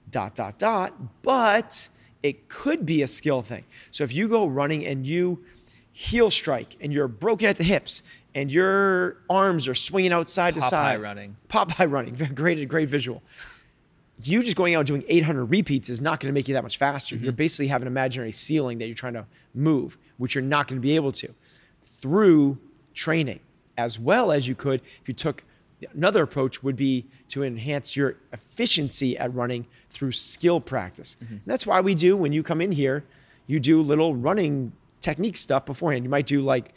Dot, 0.10 0.36
dot, 0.36 0.58
dot. 0.58 1.22
But 1.22 1.90
it 2.24 2.50
could 2.50 2.86
be 2.86 3.04
a 3.04 3.08
skill 3.08 3.42
thing. 3.42 3.66
So 3.92 4.04
if 4.04 4.14
you 4.14 4.28
go 4.28 4.48
running 4.48 4.86
and 4.86 5.06
you 5.06 5.44
heel 5.92 6.32
strike 6.32 6.76
and 6.82 6.92
you're 6.92 7.08
broken 7.08 7.48
at 7.48 7.58
the 7.58 7.64
hips 7.64 8.02
and 8.36 8.52
your 8.52 9.18
arms 9.30 9.68
are 9.68 9.74
swinging 9.74 10.14
outside 10.14 10.54
to 10.54 10.62
side. 10.62 11.00
Popeye 11.00 11.04
running. 11.04 11.38
Popeye 11.50 11.92
running. 11.92 12.14
Great, 12.36 12.68
great 12.68 12.90
visual 12.90 13.24
you 14.24 14.44
just 14.44 14.56
going 14.56 14.76
out 14.76 14.86
doing 14.86 15.04
800 15.08 15.46
repeats 15.46 15.90
is 15.90 16.00
not 16.00 16.20
going 16.20 16.30
to 16.30 16.34
make 16.34 16.48
you 16.48 16.54
that 16.54 16.64
much 16.64 16.78
faster. 16.78 17.16
Mm-hmm. 17.16 17.26
You're 17.26 17.34
basically 17.34 17.68
have 17.68 17.82
an 17.82 17.88
imaginary 17.88 18.32
ceiling 18.32 18.78
that 18.78 18.88
you're 18.88 18.96
trying 18.96 19.14
to 19.14 19.26
move, 19.54 19.98
which 20.18 20.36
you're 20.36 20.44
not 20.44 20.68
going 20.68 20.78
to 20.78 20.82
be 20.82 20.96
able 20.96 21.12
to 21.14 21.34
through 21.84 22.58
training, 22.94 23.40
as 23.78 24.00
well 24.00 24.32
as 24.32 24.48
you 24.48 24.56
could 24.56 24.82
if 25.02 25.08
you 25.08 25.14
took 25.14 25.44
another 25.94 26.24
approach 26.24 26.64
would 26.64 26.76
be 26.76 27.06
to 27.28 27.44
enhance 27.44 27.96
your 27.96 28.16
efficiency 28.32 29.18
at 29.18 29.34
running 29.34 29.66
through 29.90 30.12
skill 30.14 30.60
practice. 30.62 31.18
And 31.20 31.42
that's 31.46 31.68
why 31.68 31.82
we 31.82 31.94
do 31.94 32.16
when 32.16 32.32
you 32.32 32.42
come 32.42 32.62
in 32.62 32.72
here, 32.72 33.04
you 33.48 33.60
do 33.60 33.82
little 33.82 34.16
running 34.16 34.72
technique 35.06 35.38
stuff 35.38 35.68
beforehand. 35.68 36.04
You 36.04 36.10
might 36.10 36.26
do 36.26 36.42
like 36.42 36.74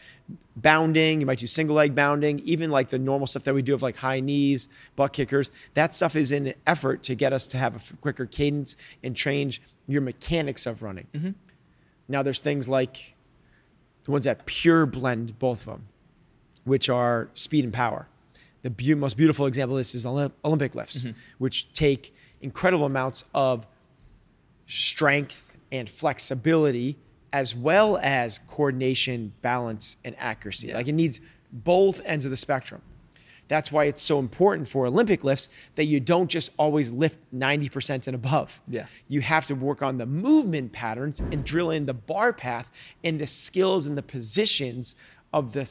bounding, 0.55 1.21
you 1.21 1.27
might 1.27 1.39
do 1.39 1.47
single 1.47 1.77
leg 1.77 1.95
bounding, 1.95 2.41
even 2.41 2.71
like 2.71 2.89
the 2.89 2.99
normal 2.99 3.27
stuff 3.27 3.45
that 3.45 3.55
we 3.55 3.63
do 3.63 3.73
of 3.73 3.81
like 3.81 3.97
high 3.97 4.21
knees, 4.21 4.69
butt 4.97 5.15
kickers. 5.15 5.51
That 5.73 5.95
stuff 5.95 6.15
is 6.15 6.31
in 6.31 6.49
an 6.49 6.55
effort 6.67 7.03
to 7.05 7.15
get 7.15 7.33
us 7.33 7.47
to 7.49 7.57
have 7.57 7.75
a 7.75 7.97
quicker 7.97 8.27
cadence 8.27 8.77
and 9.03 9.17
change 9.17 9.63
your 9.87 10.03
mechanics 10.03 10.67
of 10.67 10.83
running. 10.83 11.07
Mm-hmm. 11.15 11.31
Now 12.07 12.23
there's 12.23 12.41
things 12.41 12.69
like 12.69 13.15
the 14.05 14.11
ones 14.11 14.25
that 14.25 14.45
pure 14.45 14.85
blend 14.85 15.39
both 15.39 15.61
of 15.61 15.67
them, 15.67 15.89
which 16.65 16.91
are 16.91 17.31
speed 17.33 17.65
and 17.65 17.73
power. 17.73 18.09
The 18.61 18.69
beau- 18.69 18.97
most 18.97 19.17
beautiful 19.17 19.47
example 19.47 19.77
of 19.77 19.81
this 19.81 19.95
is 19.95 20.05
Olymp- 20.05 20.33
Olympic 20.45 20.75
lifts, 20.75 21.05
mm-hmm. 21.05 21.19
which 21.39 21.73
take 21.73 22.15
incredible 22.43 22.85
amounts 22.85 23.25
of 23.35 23.67
strength 24.67 25.57
and 25.73 25.89
flexibility 25.89 26.99
as 27.33 27.55
well 27.55 27.99
as 28.03 28.39
coordination, 28.49 29.33
balance, 29.43 29.97
and 30.05 30.15
accuracy. 30.19 30.69
Yeah. 30.69 30.77
Like 30.77 30.89
it 30.89 30.93
needs 30.93 31.21
both 31.53 32.01
ends 32.05 32.25
of 32.25 32.31
the 32.31 32.37
spectrum. 32.37 32.83
That's 33.49 33.73
why 33.73 33.85
it's 33.85 34.03
so 34.03 34.19
important 34.19 34.69
for 34.69 34.87
Olympic 34.87 35.25
lifts 35.25 35.49
that 35.77 35.87
you 35.87 36.01
don't 36.01 36.29
just 36.29 36.51
always 36.59 36.93
lift 36.93 37.19
90% 37.35 38.07
and 38.07 38.15
above. 38.15 38.61
Yeah. 38.69 38.87
You 39.09 39.23
have 39.23 39.47
to 39.47 39.55
work 39.55 39.83
on 39.83 39.97
the 39.97 40.05
movement 40.05 40.73
patterns 40.73 41.21
and 41.21 41.45
drill 41.45 41.71
in 41.71 41.87
the 41.87 41.95
bar 41.95 42.35
path 42.35 42.71
and 43.03 43.19
the 43.19 43.27
skills 43.27 43.87
and 43.87 43.97
the 43.97 44.03
positions 44.03 44.95
of 45.33 45.53
the 45.53 45.65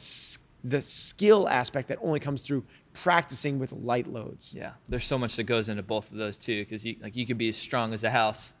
the 0.64 0.82
skill 0.82 1.48
aspect 1.48 1.88
that 1.88 1.98
only 2.02 2.20
comes 2.20 2.40
through 2.40 2.64
practicing 2.92 3.58
with 3.58 3.72
light 3.72 4.08
loads. 4.08 4.54
Yeah, 4.56 4.72
there's 4.88 5.04
so 5.04 5.18
much 5.18 5.36
that 5.36 5.44
goes 5.44 5.68
into 5.68 5.82
both 5.82 6.10
of 6.10 6.18
those 6.18 6.36
too, 6.36 6.62
because 6.64 6.84
you 6.84 6.96
like 7.00 7.16
you 7.16 7.26
could 7.26 7.38
be 7.38 7.48
as 7.48 7.56
strong 7.56 7.92
as 7.92 8.04
a 8.04 8.10
house, 8.10 8.52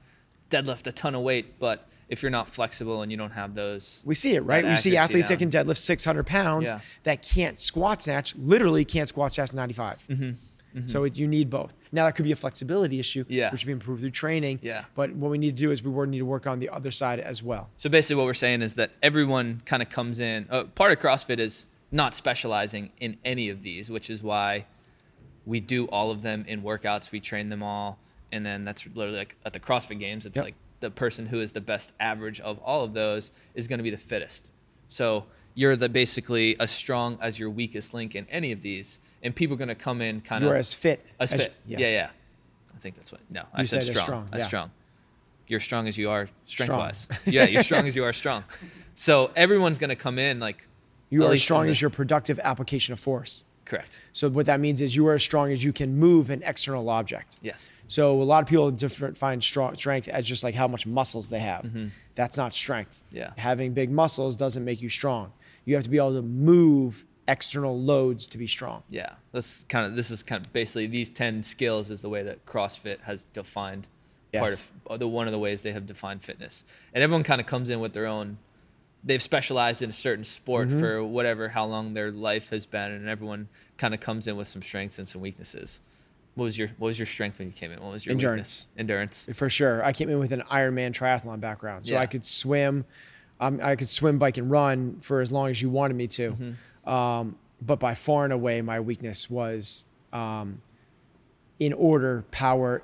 deadlift 0.50 0.86
a 0.86 0.92
ton 0.92 1.14
of 1.14 1.22
weight, 1.22 1.58
but 1.58 1.88
if 2.08 2.22
you're 2.22 2.30
not 2.30 2.48
flexible 2.48 3.02
and 3.02 3.10
you 3.12 3.18
don't 3.18 3.32
have 3.32 3.54
those, 3.54 4.02
We 4.06 4.14
see 4.14 4.34
it, 4.34 4.40
right? 4.40 4.64
We 4.64 4.76
see 4.76 4.96
athletes 4.96 5.28
that 5.28 5.38
can 5.38 5.50
deadlift 5.50 5.76
600 5.78 6.24
pounds 6.26 6.68
Yeah. 6.68 6.80
that 7.02 7.22
can't 7.22 7.58
squat 7.58 8.02
snatch, 8.02 8.34
literally 8.36 8.84
can't 8.84 9.08
squat 9.08 9.34
snatch 9.34 9.52
95. 9.52 10.06
So 10.86 11.02
it, 11.04 11.16
you 11.16 11.26
need 11.26 11.50
both. 11.50 11.74
Now 11.90 12.04
that 12.06 12.14
could 12.14 12.24
be 12.24 12.30
a 12.32 12.36
flexibility 12.36 13.00
issue, 13.00 13.24
Mm-hmm. 13.24 13.32
Yeah. 13.32 13.50
which 13.50 13.60
should 13.62 13.66
be 13.66 13.72
improved 13.72 14.00
through 14.00 14.10
training. 14.10 14.60
Yeah. 14.62 14.84
But 14.94 15.12
what 15.12 15.30
we 15.30 15.36
need 15.38 15.56
to 15.56 15.62
do 15.62 15.70
is 15.72 15.82
we 15.82 16.06
need 16.06 16.18
to 16.18 16.24
work 16.26 16.46
on 16.46 16.60
the 16.60 16.68
other 16.68 16.90
side 16.92 17.18
as 17.18 17.42
well. 17.42 17.68
So 17.76 17.88
basically, 17.90 18.16
what 18.16 18.26
we're 18.26 18.34
saying 18.34 18.62
is 18.62 18.74
that 18.74 18.92
everyone 19.02 19.60
kind 19.64 19.82
of 19.82 19.90
comes 19.90 20.20
in. 20.20 20.46
Uh, 20.48 20.64
part 20.64 20.92
of 20.92 20.98
CrossFit 21.00 21.40
is 21.40 21.66
not 21.90 22.14
specializing 22.14 22.90
in 23.00 23.16
any 23.24 23.48
of 23.48 23.62
these, 23.62 23.90
which 23.90 24.08
is 24.08 24.22
why 24.22 24.66
we 25.46 25.58
do 25.58 25.86
all 25.86 26.10
of 26.12 26.22
them 26.22 26.44
in 26.46 26.62
workouts. 26.62 27.10
We 27.10 27.18
train 27.20 27.48
them 27.48 27.62
all, 27.62 27.98
and 28.30 28.44
then 28.46 28.64
that's 28.64 28.86
literally 28.94 29.18
like 29.18 29.36
at 29.44 29.54
the 29.54 29.60
CrossFit 29.60 29.98
Games. 29.98 30.26
It's 30.26 30.36
Yep. 30.36 30.44
like 30.44 30.54
the 30.80 30.90
person 30.90 31.26
who 31.26 31.40
is 31.40 31.52
the 31.52 31.60
best 31.60 31.92
average 31.98 32.40
of 32.40 32.58
all 32.60 32.84
of 32.84 32.92
those 32.94 33.30
is 33.54 33.66
going 33.68 33.78
to 33.78 33.82
be 33.82 33.90
the 33.90 33.96
fittest. 33.96 34.52
So 34.88 35.26
you're 35.54 35.76
the 35.76 35.88
basically 35.88 36.58
as 36.60 36.70
strong 36.70 37.18
as 37.20 37.38
your 37.38 37.50
weakest 37.50 37.92
link 37.94 38.14
in 38.14 38.26
any 38.30 38.52
of 38.52 38.62
these, 38.62 38.98
and 39.22 39.34
people 39.34 39.54
are 39.54 39.58
going 39.58 39.68
to 39.68 39.74
come 39.74 40.00
in 40.00 40.20
kind 40.20 40.44
of 40.44 40.48
You're 40.48 40.56
as 40.56 40.72
fit 40.72 41.04
as 41.18 41.32
fit. 41.32 41.52
yes. 41.66 41.80
Yeah, 41.80 41.86
yeah. 41.88 42.10
I 42.74 42.78
think 42.78 42.94
that's 42.96 43.10
what. 43.10 43.20
No, 43.28 43.42
I 43.52 43.64
said, 43.64 43.82
said 43.82 43.90
as 43.90 44.02
strong. 44.02 44.04
strong, 44.04 44.28
As 44.32 44.40
yeah. 44.40 44.46
strong. 44.46 44.70
You're 45.48 45.56
as 45.56 45.64
strong 45.64 45.88
as 45.88 45.98
you 45.98 46.10
are 46.10 46.28
strength 46.46 46.70
Strong. 46.72 46.80
wise. 46.80 47.08
yeah, 47.24 47.44
you're 47.46 47.62
strong 47.62 47.86
as 47.86 47.96
you 47.96 48.04
are 48.04 48.12
strong. 48.12 48.44
So 48.94 49.30
everyone's 49.34 49.78
gonna 49.78 49.96
come 49.96 50.18
in 50.18 50.38
like. 50.40 50.66
You 51.10 51.24
are 51.24 51.32
as 51.32 51.42
strong 51.42 51.68
as 51.68 51.80
your 51.80 51.90
productive 51.90 52.38
application 52.38 52.92
of 52.92 53.00
force. 53.00 53.44
Correct. 53.68 53.98
So 54.12 54.28
what 54.30 54.46
that 54.46 54.60
means 54.60 54.80
is 54.80 54.96
you 54.96 55.06
are 55.08 55.14
as 55.14 55.22
strong 55.22 55.52
as 55.52 55.62
you 55.62 55.72
can 55.72 55.96
move 55.96 56.30
an 56.30 56.42
external 56.44 56.88
object. 56.88 57.36
Yes. 57.42 57.68
So 57.86 58.20
a 58.20 58.24
lot 58.24 58.42
of 58.42 58.48
people 58.48 58.70
different 58.70 59.16
find 59.16 59.42
strong, 59.42 59.76
strength 59.76 60.08
as 60.08 60.26
just 60.26 60.42
like 60.42 60.54
how 60.54 60.66
much 60.66 60.86
muscles 60.86 61.28
they 61.28 61.40
have. 61.40 61.70
That's 62.14 62.36
not 62.36 62.54
strength. 62.54 63.04
Mm-hmm. 63.08 63.16
Yeah. 63.18 63.30
Having 63.36 63.74
big 63.74 63.90
muscles 63.90 64.36
doesn't 64.36 64.64
make 64.64 64.80
you 64.80 64.88
strong. 64.88 65.32
You 65.64 65.74
have 65.74 65.84
to 65.84 65.90
be 65.90 65.98
able 65.98 66.14
to 66.14 66.22
move 66.22 67.04
external 67.28 67.78
loads 67.78 68.26
to 68.28 68.38
be 68.38 68.46
strong. 68.46 68.82
Yeah. 68.88 69.12
That's 69.32 69.64
kind 69.64 69.84
of. 69.84 69.96
This 69.96 70.10
is 70.10 70.22
kind 70.22 70.44
of 70.44 70.52
basically 70.52 70.86
these 70.86 71.10
ten 71.10 71.42
skills 71.42 71.90
is 71.90 72.00
the 72.00 72.08
way 72.08 72.22
that 72.22 72.46
CrossFit 72.46 73.00
has 73.02 73.24
defined 73.24 73.86
part 74.32 74.72
of 74.86 74.98
the 74.98 75.08
one 75.08 75.26
of 75.26 75.32
the 75.32 75.38
ways 75.38 75.62
they 75.62 75.72
have 75.72 75.86
defined 75.86 76.22
fitness, 76.22 76.64
and 76.92 77.02
everyone 77.02 77.22
kind 77.22 77.40
of 77.40 77.46
comes 77.46 77.70
in 77.70 77.80
with 77.80 77.92
their 77.92 78.06
own. 78.06 78.38
They've 79.04 79.22
specialized 79.22 79.80
in 79.82 79.90
a 79.90 79.92
certain 79.92 80.24
sport 80.24 80.68
Mm-hmm. 80.68 80.80
for 80.80 81.04
whatever 81.04 81.48
how 81.48 81.66
long 81.66 81.94
their 81.94 82.10
life 82.10 82.50
has 82.50 82.66
been, 82.66 82.90
and 82.92 83.08
everyone 83.08 83.48
kind 83.76 83.94
of 83.94 84.00
comes 84.00 84.26
in 84.26 84.36
with 84.36 84.48
some 84.48 84.60
strengths 84.62 84.98
and 84.98 85.06
some 85.06 85.20
weaknesses. 85.20 85.80
What 86.34 86.44
was 86.44 86.58
your 86.58 86.68
What 86.78 86.88
was 86.88 86.98
your 86.98 87.06
strength 87.06 87.38
when 87.38 87.48
you 87.48 87.54
came 87.54 87.70
in? 87.72 87.80
What 87.80 87.92
was 87.92 88.04
your 88.06 88.12
Endurance. 88.12 88.66
weakness? 88.66 88.78
Endurance. 88.78 89.28
For 89.34 89.48
sure. 89.48 89.84
I 89.84 89.92
came 89.92 90.08
in 90.10 90.18
with 90.18 90.32
an 90.32 90.42
Ironman 90.50 90.92
triathlon 90.92 91.40
background. 91.40 91.86
So 91.86 91.92
Yeah. 91.94 92.00
I 92.00 92.06
could 92.06 92.24
swim. 92.24 92.84
Um, 93.40 93.60
I 93.62 93.76
could 93.76 93.88
swim, 93.88 94.18
bike, 94.18 94.36
and 94.36 94.50
run 94.50 94.98
for 95.00 95.20
as 95.20 95.30
long 95.30 95.48
as 95.48 95.62
you 95.62 95.70
wanted 95.70 95.94
me 95.96 96.08
to. 96.08 96.32
Mm-hmm. 96.32 96.88
Um, 96.90 97.36
but 97.62 97.78
by 97.78 97.94
far 97.94 98.24
and 98.24 98.32
away, 98.32 98.62
my 98.62 98.80
weakness 98.80 99.30
was 99.30 99.84
um, 100.12 100.60
in 101.60 101.72
order 101.72 102.24
power, 102.32 102.82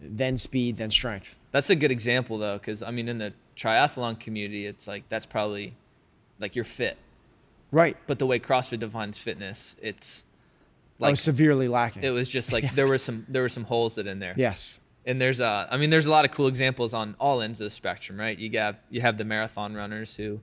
then 0.00 0.36
speed, 0.36 0.76
then 0.76 0.90
strength. 0.90 1.38
That's 1.50 1.70
a 1.70 1.76
good 1.76 1.90
example 1.90 2.36
though, 2.38 2.58
because 2.58 2.82
I 2.82 2.90
mean, 2.90 3.08
in 3.08 3.18
the 3.18 3.32
triathlon 3.56 4.18
community, 4.18 4.66
it's 4.66 4.86
like 4.86 5.08
that's 5.08 5.26
probably 5.26 5.74
like 6.38 6.56
you're 6.56 6.64
fit, 6.64 6.96
Right. 7.70 7.96
but 8.06 8.18
the 8.18 8.26
way 8.26 8.38
CrossFit 8.38 8.80
defines 8.80 9.18
fitness, 9.18 9.76
it's 9.80 10.24
like 10.98 11.08
I 11.08 11.10
was 11.10 11.20
severely 11.20 11.68
lacking. 11.68 12.02
it 12.04 12.10
was 12.10 12.28
just 12.28 12.52
like 12.52 12.74
there 12.76 12.86
were 12.86 12.98
some 12.98 13.26
there 13.28 13.42
were 13.42 13.48
some 13.48 13.64
holes 13.64 13.94
that 13.96 14.06
in 14.06 14.18
there. 14.18 14.34
yes. 14.36 14.80
And 15.06 15.20
there's 15.20 15.40
a 15.40 15.68
I 15.70 15.76
mean 15.76 15.90
there's 15.90 16.06
a 16.06 16.10
lot 16.10 16.24
of 16.24 16.30
cool 16.30 16.46
examples 16.46 16.94
on 16.94 17.14
all 17.20 17.42
ends 17.42 17.60
of 17.60 17.66
the 17.66 17.70
spectrum, 17.70 18.18
right? 18.18 18.38
You 18.38 18.58
have 18.58 18.78
you 18.90 19.00
have 19.02 19.18
the 19.18 19.24
marathon 19.24 19.74
runners 19.74 20.14
who 20.16 20.40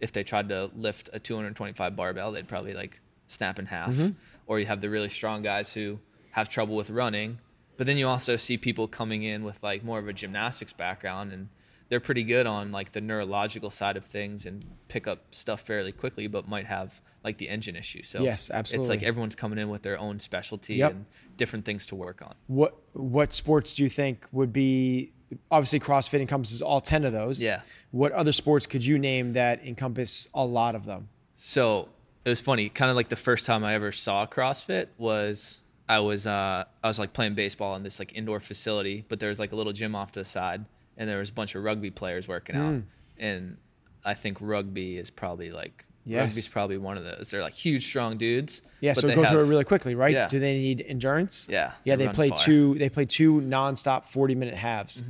if 0.00 0.10
they 0.12 0.24
tried 0.24 0.48
to 0.48 0.70
lift 0.74 1.10
a 1.12 1.18
225 1.20 1.94
barbell, 1.94 2.32
they'd 2.32 2.48
probably 2.48 2.72
like 2.74 3.00
snap 3.28 3.58
in 3.58 3.66
half. 3.66 3.90
Mm-hmm. 3.90 4.10
Or 4.46 4.58
you 4.58 4.66
have 4.66 4.80
the 4.80 4.90
really 4.90 5.08
strong 5.10 5.42
guys 5.42 5.72
who 5.74 6.00
have 6.32 6.48
trouble 6.48 6.74
with 6.74 6.90
running. 6.90 7.38
But 7.76 7.86
then 7.86 7.98
you 7.98 8.08
also 8.08 8.34
see 8.36 8.56
people 8.56 8.88
coming 8.88 9.22
in 9.22 9.44
with 9.44 9.62
like 9.62 9.84
more 9.84 9.98
of 10.00 10.08
a 10.08 10.12
gymnastics 10.12 10.72
background 10.72 11.32
and 11.32 11.48
they're 11.90 12.00
pretty 12.00 12.24
good 12.24 12.46
on 12.46 12.72
like 12.72 12.92
the 12.92 13.00
neurological 13.02 13.68
side 13.68 13.96
of 13.98 14.04
things 14.06 14.46
and 14.46 14.64
pick 14.88 15.06
up 15.06 15.34
stuff 15.34 15.60
fairly 15.60 15.92
quickly, 15.92 16.26
but 16.26 16.48
might 16.48 16.66
have 16.66 17.02
like 17.22 17.36
the 17.36 17.48
engine 17.50 17.76
issue. 17.76 18.02
So 18.02 18.22
Yes, 18.22 18.50
absolutely. 18.50 18.82
It's 18.84 18.88
like 19.02 19.06
everyone's 19.06 19.34
coming 19.34 19.58
in 19.58 19.68
with 19.68 19.82
their 19.82 19.98
own 19.98 20.18
specialty 20.18 20.76
Yep. 20.76 20.90
and 20.92 21.04
different 21.36 21.64
things 21.66 21.84
to 21.86 21.94
work 21.94 22.22
on. 22.22 22.34
What 22.46 22.74
what 22.94 23.32
sports 23.34 23.74
do 23.74 23.82
you 23.82 23.88
think 23.90 24.26
would 24.32 24.52
be 24.52 25.12
obviously 25.50 25.78
CrossFit 25.80 26.20
encompasses 26.20 26.60
all 26.62 26.80
10 26.80 27.04
of 27.04 27.12
those. 27.12 27.40
Yeah. 27.42 27.60
What 27.92 28.12
other 28.12 28.32
sports 28.32 28.66
could 28.66 28.84
you 28.84 28.98
name 28.98 29.34
that 29.34 29.64
encompass 29.64 30.28
a 30.34 30.44
lot 30.44 30.74
of 30.74 30.86
them? 30.86 31.08
So 31.34 31.88
it 32.24 32.28
was 32.28 32.40
funny. 32.40 32.68
Kind 32.68 32.90
of 32.90 32.96
like 32.96 33.08
the 33.08 33.16
first 33.16 33.46
time 33.46 33.62
I 33.64 33.74
ever 33.74 33.92
saw 33.92 34.26
CrossFit 34.26 34.88
was 34.98 35.60
I 35.88 35.98
was 36.00 36.26
uh, 36.26 36.64
I 36.84 36.88
was 36.88 36.98
like 36.98 37.12
playing 37.12 37.34
baseball 37.34 37.74
in 37.76 37.82
this 37.82 37.98
like 37.98 38.14
indoor 38.16 38.40
facility, 38.40 39.04
but 39.08 39.18
there 39.20 39.28
was 39.28 39.38
like 39.38 39.52
a 39.52 39.56
little 39.56 39.72
gym 39.72 39.94
off 39.96 40.12
to 40.12 40.20
the 40.20 40.24
side, 40.24 40.64
and 41.00 41.08
there 41.08 41.18
was 41.18 41.30
a 41.30 41.32
bunch 41.32 41.54
of 41.56 41.64
rugby 41.64 41.90
players 41.90 42.28
working 42.28 42.54
out. 42.54 42.74
Mm. 42.74 42.82
And 43.18 43.56
I 44.04 44.14
think 44.14 44.38
rugby 44.40 44.98
is 44.98 45.10
probably 45.10 45.50
like 45.50 45.86
Yes. 46.04 46.30
rugby's 46.32 46.48
probably 46.48 46.78
one 46.78 46.96
of 46.96 47.04
those. 47.04 47.28
They're 47.30 47.42
like 47.42 47.52
huge, 47.54 47.84
strong 47.86 48.16
dudes. 48.18 48.62
Yeah, 48.80 48.92
so 48.94 49.06
they 49.06 49.14
go 49.14 49.24
through 49.24 49.36
it 49.38 49.40
have- 49.40 49.48
really 49.48 49.64
quickly, 49.64 49.94
right? 49.94 50.12
Yeah. 50.12 50.28
Do 50.28 50.38
they 50.38 50.54
need 50.58 50.84
endurance? 50.86 51.46
Yeah, 51.50 51.72
Yeah, 51.84 51.96
they 51.96 52.08
play 52.08 52.28
far. 52.28 52.38
two 52.38 52.74
they 52.78 52.88
play 52.88 53.04
two 53.06 53.40
nonstop 53.40 54.04
40 54.04 54.34
minute 54.34 54.54
halves. 54.54 55.02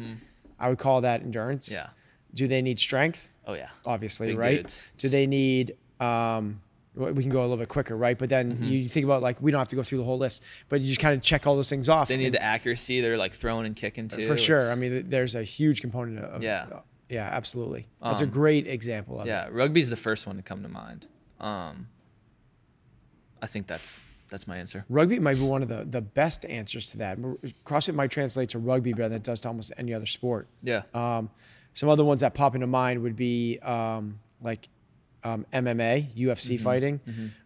I 0.58 0.68
would 0.68 0.78
call 0.78 1.00
that 1.02 1.22
endurance. 1.22 1.68
Mm-hmm. 1.68 1.74
Yeah. 1.84 1.88
Do 2.34 2.46
they 2.48 2.62
need 2.62 2.78
strength? 2.78 3.30
Oh 3.46 3.54
yeah. 3.54 3.70
Obviously, 3.84 4.28
Big 4.28 4.38
right? 4.38 4.56
dudes. 4.58 4.84
Do 4.98 5.08
they 5.08 5.26
need 5.26 5.76
um 6.00 6.60
we 6.94 7.22
can 7.22 7.30
go 7.30 7.40
a 7.40 7.42
little 7.42 7.56
bit 7.56 7.68
quicker, 7.68 7.96
right? 7.96 8.18
But 8.18 8.28
then 8.30 8.52
Mm-hmm. 8.54 8.64
you 8.64 8.88
think 8.88 9.04
about 9.04 9.22
like 9.22 9.40
we 9.40 9.50
don't 9.52 9.58
have 9.60 9.68
to 9.68 9.76
go 9.76 9.82
through 9.82 9.98
the 9.98 10.04
whole 10.04 10.18
list, 10.18 10.42
but 10.68 10.80
you 10.80 10.88
just 10.88 11.00
kind 11.00 11.14
of 11.14 11.22
check 11.22 11.46
all 11.46 11.54
those 11.56 11.68
things 11.70 11.88
off. 11.88 12.08
They 12.08 12.16
need 12.16 12.26
and- 12.26 12.34
the 12.34 12.42
accuracy. 12.42 13.00
They're 13.00 13.16
like 13.16 13.32
throwing 13.34 13.66
and 13.66 13.76
kicking 13.76 14.08
too. 14.08 14.26
for 14.26 14.36
sure. 14.36 14.56
It's- 14.56 14.72
I 14.72 14.74
mean, 14.74 15.08
there's 15.08 15.34
a 15.34 15.42
huge 15.44 15.80
component 15.80 16.18
of 16.24 16.42
Yeah. 16.42 16.66
yeah, 17.08 17.28
absolutely. 17.30 17.86
That's 18.02 18.20
a 18.20 18.24
Um, 18.24 18.30
great 18.30 18.66
example 18.66 19.20
of 19.20 19.26
it. 19.26 19.30
yeah, 19.30 19.48
rugby's 19.50 19.88
the 19.90 19.96
first 19.96 20.26
one 20.26 20.36
to 20.36 20.42
come 20.42 20.62
to 20.62 20.68
mind. 20.68 21.06
Um, 21.38 21.88
I 23.42 23.46
think 23.46 23.66
that's 23.66 24.00
that's 24.28 24.46
my 24.46 24.58
answer. 24.58 24.84
Rugby 24.88 25.18
might 25.18 25.34
be 25.38 25.42
one 25.42 25.60
of 25.62 25.68
the, 25.68 25.84
the 25.84 26.00
best 26.00 26.44
answers 26.44 26.90
to 26.92 26.98
that. 26.98 27.18
CrossFit 27.64 27.94
might 27.94 28.12
translate 28.12 28.50
to 28.50 28.60
rugby 28.60 28.92
better 28.92 29.08
than 29.08 29.16
it 29.16 29.22
does 29.24 29.40
to 29.40 29.48
almost 29.48 29.72
any 29.76 29.92
other 29.92 30.06
sport. 30.06 30.46
Yeah. 30.62 30.82
Um, 30.94 31.30
some 31.72 31.88
other 31.88 32.04
ones 32.04 32.20
that 32.20 32.32
pop 32.34 32.54
into 32.54 32.68
mind 32.68 33.02
would 33.02 33.16
be 33.16 33.58
um, 33.60 34.20
like 34.40 34.68
um, 35.24 35.44
MMA, 35.52 36.14
UFC 36.16 36.58
fighting, 36.58 37.00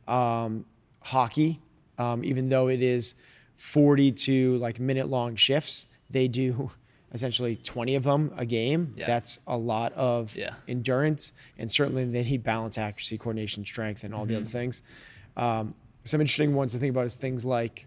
Um, 0.07 0.65
hockey. 1.01 1.61
Um, 1.99 2.25
even 2.25 2.49
though 2.49 2.69
it 2.69 2.83
is 2.83 3.15
40 3.57 4.11
to 4.13 4.59
like 4.59 4.81
minute 4.81 5.09
long 5.09 5.37
shifts, 5.37 5.87
they 6.11 6.27
do 6.29 6.71
essentially 7.13 7.55
20 7.57 7.95
of 7.95 8.03
them 8.03 8.33
a 8.37 8.45
game. 8.45 8.93
Yeah. 8.97 9.07
That's 9.07 9.39
a 9.47 9.57
lot 9.57 9.93
of 9.93 10.35
Yeah. 10.37 10.55
endurance, 10.67 11.33
and 11.59 11.71
certainly 11.71 12.05
they 12.05 12.25
need 12.25 12.43
balance, 12.43 12.77
accuracy, 12.79 13.17
coordination, 13.19 13.65
strength, 13.65 14.03
and 14.03 14.13
all 14.13 14.27
the 14.27 14.35
other 14.37 14.45
things. 14.45 14.83
Um, 15.37 15.75
some 16.03 16.21
interesting 16.21 16.55
ones 16.55 16.73
to 16.73 16.79
think 16.79 16.91
about 16.91 17.05
is 17.07 17.15
things 17.17 17.45
like 17.45 17.87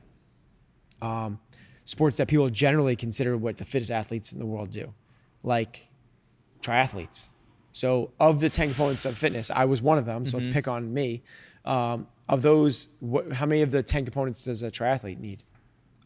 um, 1.01 1.39
sports 1.85 2.17
that 2.17 2.27
people 2.27 2.49
generally 2.49 2.95
consider 2.95 3.35
what 3.37 3.57
the 3.57 3.65
fittest 3.65 3.91
athletes 3.91 4.31
in 4.33 4.39
the 4.39 4.45
world 4.45 4.71
do, 4.71 4.93
like 5.43 5.89
triathletes. 6.61 7.31
So, 7.77 8.11
of 8.19 8.39
the 8.39 8.49
10 8.49 8.69
components 8.69 9.05
of 9.05 9.17
fitness, 9.17 9.51
I 9.51 9.65
was 9.65 9.81
one 9.81 9.97
of 9.97 10.05
them. 10.05 10.25
So, 10.25 10.37
let's 10.37 10.51
pick 10.51 10.67
on 10.67 10.93
me. 10.93 11.21
Um, 11.63 12.07
of 12.27 12.41
those, 12.41 12.87
what, 12.99 13.31
how 13.33 13.45
many 13.45 13.61
of 13.61 13.71
the 13.71 13.83
10 13.83 14.03
components 14.03 14.43
does 14.43 14.63
a 14.63 14.71
triathlete 14.71 15.19
need? 15.19 15.43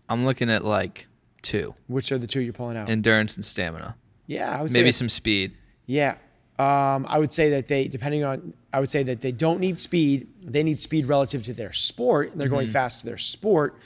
I'm 0.09 0.25
looking 0.25 0.49
at 0.49 0.65
like 0.65 1.07
two 1.41 1.73
Which 1.87 2.11
are 2.11 2.17
the 2.17 2.27
two 2.27 2.41
you're 2.41 2.51
pulling 2.53 2.75
out? 2.75 2.89
endurance 2.89 3.35
and 3.35 3.45
stamina, 3.45 3.95
yeah, 4.27 4.57
I 4.57 4.61
would 4.61 4.71
say 4.71 4.79
maybe 4.79 4.91
some 4.91 5.09
speed. 5.09 5.53
Yeah. 5.85 6.15
Um, 6.59 7.05
I 7.09 7.17
would 7.17 7.31
say 7.31 7.49
that 7.51 7.67
they, 7.67 7.87
depending 7.87 8.23
on, 8.23 8.53
I 8.71 8.79
would 8.79 8.89
say 8.89 9.03
that 9.03 9.21
they 9.21 9.31
don't 9.31 9.59
need 9.59 9.79
speed. 9.79 10.27
They 10.43 10.63
need 10.63 10.79
speed 10.79 11.05
relative 11.05 11.43
to 11.43 11.53
their 11.53 11.73
sport, 11.73 12.31
and 12.31 12.39
they're 12.39 12.49
going 12.49 12.67
fast 12.67 12.99
to 12.99 13.05
their 13.07 13.17
sport. 13.17 13.77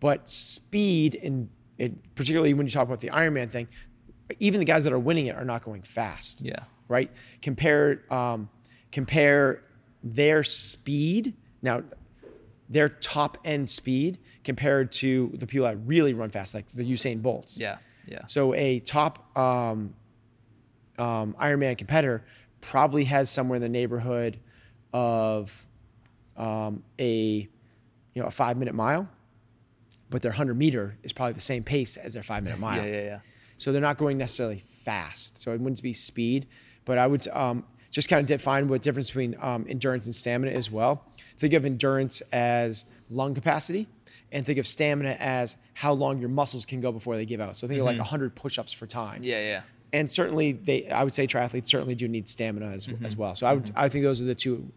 But 0.00 0.30
speed, 0.30 1.18
and 1.22 1.48
particularly 2.14 2.54
when 2.54 2.66
you 2.66 2.70
talk 2.70 2.86
about 2.86 3.00
the 3.00 3.10
Ironman 3.10 3.50
thing, 3.50 3.68
even 4.40 4.60
the 4.60 4.64
guys 4.64 4.84
that 4.84 4.92
are 4.92 4.98
winning 4.98 5.26
it 5.26 5.36
are 5.36 5.44
not 5.44 5.62
going 5.62 5.82
fast. 5.82 6.42
Yeah. 6.42 6.60
Right. 6.88 7.10
Compare, 7.40 8.02
um, 8.12 8.48
compare 8.90 9.62
their 10.02 10.42
speed. 10.42 11.34
Now, 11.62 11.82
their 12.68 12.88
top 12.88 13.38
end 13.44 13.68
speed 13.68 14.18
compared 14.44 14.92
to 14.92 15.30
the 15.34 15.46
people 15.46 15.66
that 15.66 15.76
really 15.86 16.14
run 16.14 16.30
fast, 16.30 16.54
like 16.54 16.66
the 16.68 16.84
Usain 16.84 17.22
Bolts. 17.22 17.58
Yeah. 17.58 17.78
Yeah. 18.06 18.26
So 18.26 18.54
a 18.54 18.80
top 18.80 19.36
um, 19.36 19.94
um, 20.98 21.34
Ironman 21.40 21.78
competitor 21.78 22.24
probably 22.60 23.04
has 23.04 23.30
somewhere 23.30 23.56
in 23.56 23.62
the 23.62 23.68
neighborhood 23.68 24.38
of 24.92 25.66
um, 26.36 26.82
a 26.98 27.48
you 28.14 28.22
know 28.22 28.26
a 28.26 28.30
five 28.30 28.56
minute 28.56 28.74
mile, 28.74 29.08
but 30.10 30.22
their 30.22 30.32
hundred 30.32 30.56
meter 30.56 30.96
is 31.02 31.12
probably 31.12 31.34
the 31.34 31.40
same 31.40 31.62
pace 31.62 31.96
as 31.96 32.14
their 32.14 32.22
five 32.22 32.42
minute 32.42 32.58
mile. 32.60 32.84
yeah. 32.84 32.90
Yeah. 32.90 33.04
Yeah. 33.04 33.18
So 33.56 33.70
they're 33.70 33.80
not 33.80 33.96
going 33.98 34.18
necessarily 34.18 34.58
fast. 34.58 35.38
So 35.38 35.52
it 35.52 35.60
wouldn't 35.60 35.80
be 35.82 35.92
speed, 35.92 36.46
but 36.84 36.98
I 36.98 37.06
would 37.06 37.26
um, 37.28 37.64
just 37.90 38.08
kind 38.08 38.20
of 38.20 38.26
define 38.26 38.68
what 38.68 38.82
difference 38.82 39.08
between 39.08 39.36
um, 39.40 39.66
endurance 39.68 40.06
and 40.06 40.14
stamina 40.14 40.52
as 40.52 40.70
well. 40.70 41.04
Think 41.38 41.54
of 41.54 41.64
endurance 41.64 42.22
as 42.32 42.84
lung 43.10 43.34
capacity, 43.34 43.88
and 44.30 44.46
think 44.46 44.58
of 44.58 44.66
stamina 44.66 45.16
as 45.18 45.56
how 45.74 45.92
long 45.92 46.18
your 46.18 46.30
muscles 46.30 46.64
can 46.64 46.80
go 46.80 46.90
before 46.92 47.16
they 47.16 47.26
give 47.26 47.40
out. 47.40 47.56
So 47.56 47.66
think 47.68 47.80
of 47.80 47.86
like 47.86 47.98
100 47.98 48.34
push-ups 48.34 48.72
for 48.72 48.86
time. 48.86 49.22
Yeah. 49.22 49.40
Yeah. 49.40 49.62
And 49.94 50.10
certainly, 50.10 50.52
they 50.52 50.88
I 50.88 51.04
would 51.04 51.12
say 51.12 51.26
triathletes 51.26 51.68
certainly 51.68 51.94
do 51.94 52.08
need 52.08 52.26
stamina 52.26 52.68
as, 52.68 52.88
as 53.04 53.14
well. 53.14 53.34
So 53.34 53.46
I 53.46 53.52
would 53.52 53.70
I 53.76 53.90
think 53.90 54.04
those 54.04 54.22
are 54.22 54.24
the 54.24 54.34
two, 54.34 54.72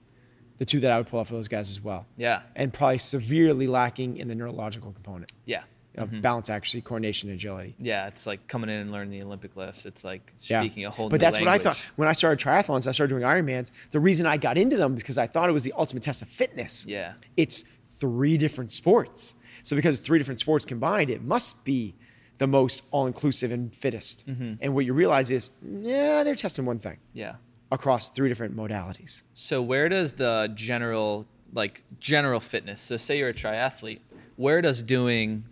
the 0.57 0.65
two 0.65 0.81
that 0.81 0.91
I 0.91 0.97
would 0.97 1.07
pull 1.07 1.21
out 1.21 1.27
for 1.27 1.35
those 1.35 1.47
guys 1.47 1.69
as 1.69 1.81
well. 1.81 2.05
Yeah. 2.17 2.41
And 2.55 2.73
probably 2.73 2.97
severely 2.97 3.67
lacking 3.67 4.17
in 4.17 4.27
the 4.27 4.35
neurological 4.35 4.91
component 4.91 5.31
Yeah. 5.45 5.63
Of 5.97 6.21
balance, 6.21 6.49
accuracy, 6.49 6.81
coordination, 6.81 7.29
and 7.29 7.37
agility. 7.37 7.75
Yeah, 7.79 8.07
it's 8.07 8.25
like 8.27 8.47
coming 8.47 8.69
in 8.69 8.77
and 8.81 8.91
learning 8.91 9.11
the 9.11 9.23
Olympic 9.25 9.55
lifts. 9.55 9.85
It's 9.85 10.03
like 10.03 10.33
Yeah. 10.39 10.61
speaking 10.61 10.85
a 10.85 10.89
whole 10.89 11.09
But 11.09 11.19
that's 11.19 11.39
what 11.39 11.47
I 11.47 11.57
thought 11.57 11.77
when 11.95 12.07
I 12.07 12.13
started 12.13 12.43
triathlons. 12.45 12.87
I 12.87 12.91
started 12.91 13.13
doing 13.13 13.23
Ironmans. 13.23 13.71
The 13.91 13.99
reason 13.99 14.25
I 14.25 14.37
got 14.37 14.57
into 14.57 14.77
them 14.77 14.95
is 14.95 15.03
because 15.03 15.17
I 15.17 15.27
thought 15.27 15.49
it 15.49 15.53
was 15.53 15.63
the 15.63 15.73
ultimate 15.77 16.03
test 16.03 16.21
of 16.21 16.27
fitness. 16.27 16.85
Yeah. 16.87 17.13
it's 17.37 17.63
three 17.85 18.37
different 18.37 18.71
sports. 18.71 19.35
So 19.63 19.75
because 19.75 19.99
three 19.99 20.17
different 20.19 20.39
sports 20.41 20.65
combined, 20.65 21.09
it 21.09 21.21
must 21.23 21.63
be 21.63 21.95
the 22.39 22.47
most 22.47 22.83
all-inclusive 22.91 23.51
and 23.53 23.73
fittest. 23.73 24.27
Mm-hmm. 24.27 24.55
And 24.59 24.75
what 24.75 24.83
you 24.85 24.93
realize 24.93 25.31
is, 25.31 25.49
yeah, 25.63 26.23
they're 26.23 26.35
testing 26.35 26.65
one 26.65 26.79
thing 26.79 26.97
Yeah. 27.13 27.35
across 27.71 28.09
three 28.09 28.27
different 28.27 28.53
modalities. 28.55 29.23
So 29.33 29.61
where 29.61 29.87
does 29.87 30.13
the 30.13 30.51
general 30.53 31.25
like 31.53 31.83
general 32.01 32.41
fitness? 32.41 32.81
So 32.81 32.97
say 32.97 33.19
you're 33.19 33.29
a 33.29 33.33
triathlete, 33.33 33.99
where 34.35 34.61
does 34.61 34.83
doing 34.83 35.45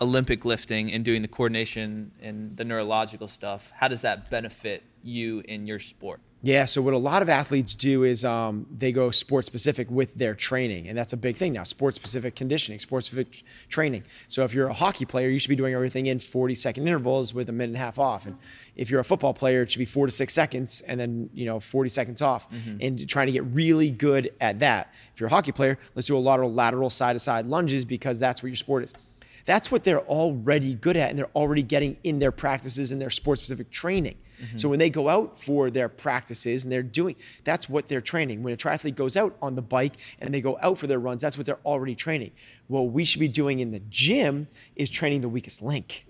Olympic 0.00 0.44
lifting 0.44 0.92
and 0.92 1.04
doing 1.04 1.22
the 1.22 1.28
coordination 1.28 2.12
and 2.20 2.56
the 2.56 2.64
neurological 2.64 3.28
stuff, 3.28 3.72
how 3.76 3.88
does 3.88 4.02
that 4.02 4.30
benefit 4.30 4.82
you 5.02 5.42
in 5.46 5.66
your 5.66 5.78
sport? 5.78 6.20
Yeah, 6.42 6.64
so 6.64 6.80
what 6.80 6.94
a 6.94 6.98
lot 6.98 7.20
of 7.20 7.28
athletes 7.28 7.74
do 7.74 8.02
is 8.02 8.24
um, 8.24 8.66
they 8.74 8.92
go 8.92 9.10
sport 9.10 9.44
specific 9.44 9.90
with 9.90 10.14
their 10.14 10.34
training, 10.34 10.88
and 10.88 10.96
that's 10.96 11.12
a 11.12 11.16
big 11.18 11.36
thing 11.36 11.52
now. 11.52 11.64
Sport 11.64 11.94
specific 11.94 12.34
conditioning, 12.34 12.80
sport 12.80 13.04
specific 13.04 13.42
training. 13.68 14.04
So 14.28 14.44
if 14.44 14.54
you're 14.54 14.68
a 14.68 14.72
hockey 14.72 15.04
player, 15.04 15.28
you 15.28 15.38
should 15.38 15.50
be 15.50 15.56
doing 15.56 15.74
everything 15.74 16.06
in 16.06 16.18
40 16.18 16.54
second 16.54 16.88
intervals 16.88 17.34
with 17.34 17.50
a 17.50 17.52
minute 17.52 17.72
and 17.72 17.76
a 17.76 17.80
half 17.80 17.98
off, 17.98 18.24
and 18.24 18.38
if 18.74 18.90
you're 18.90 19.00
a 19.00 19.04
football 19.04 19.34
player, 19.34 19.60
it 19.60 19.70
should 19.70 19.80
be 19.80 19.84
four 19.84 20.06
to 20.06 20.12
six 20.12 20.32
seconds, 20.32 20.80
and 20.86 20.98
then 20.98 21.28
you 21.34 21.44
know 21.44 21.60
40 21.60 21.90
seconds 21.90 22.22
off, 22.22 22.48
and 22.80 23.06
trying 23.06 23.26
to 23.26 23.32
get 23.32 23.44
really 23.44 23.90
good 23.90 24.32
at 24.40 24.60
that. 24.60 24.94
If 25.12 25.20
you're 25.20 25.26
a 25.26 25.30
hockey 25.30 25.52
player, 25.52 25.78
let's 25.94 26.08
do 26.08 26.16
a 26.16 26.18
lot 26.18 26.40
of 26.40 26.50
lateral 26.54 26.88
side 26.88 27.12
to 27.12 27.18
side 27.18 27.44
lunges 27.44 27.84
because 27.84 28.18
that's 28.18 28.42
what 28.42 28.48
your 28.48 28.56
sport 28.56 28.84
is. 28.84 28.94
That's 29.44 29.70
what 29.70 29.84
they're 29.84 30.00
already 30.00 30.74
good 30.74 30.96
at, 30.96 31.10
and 31.10 31.18
they're 31.18 31.30
already 31.34 31.62
getting 31.62 31.96
in 32.04 32.18
their 32.18 32.32
practices 32.32 32.92
and 32.92 33.00
their 33.00 33.10
sport 33.10 33.38
specific 33.38 33.70
training. 33.70 34.16
Mm-hmm. 34.40 34.58
So 34.58 34.68
when 34.68 34.78
they 34.78 34.90
go 34.90 35.08
out 35.08 35.38
for 35.38 35.70
their 35.70 35.88
practices 35.88 36.64
and 36.64 36.72
they're 36.72 36.82
doing, 36.82 37.16
that's 37.44 37.68
what 37.68 37.88
they're 37.88 38.00
training. 38.00 38.42
When 38.42 38.54
a 38.54 38.56
triathlete 38.56 38.94
goes 38.94 39.16
out 39.16 39.36
on 39.42 39.54
the 39.54 39.62
bike 39.62 39.94
and 40.20 40.32
they 40.32 40.40
go 40.40 40.58
out 40.62 40.78
for 40.78 40.86
their 40.86 40.98
runs, 40.98 41.22
that's 41.22 41.36
what 41.36 41.46
they're 41.46 41.60
already 41.64 41.94
training. 41.94 42.32
What 42.68 42.92
we 42.92 43.04
should 43.04 43.20
be 43.20 43.28
doing 43.28 43.60
in 43.60 43.70
the 43.70 43.80
gym 43.90 44.48
is 44.76 44.90
training 44.90 45.20
the 45.20 45.28
weakest 45.28 45.62
link. 45.62 46.06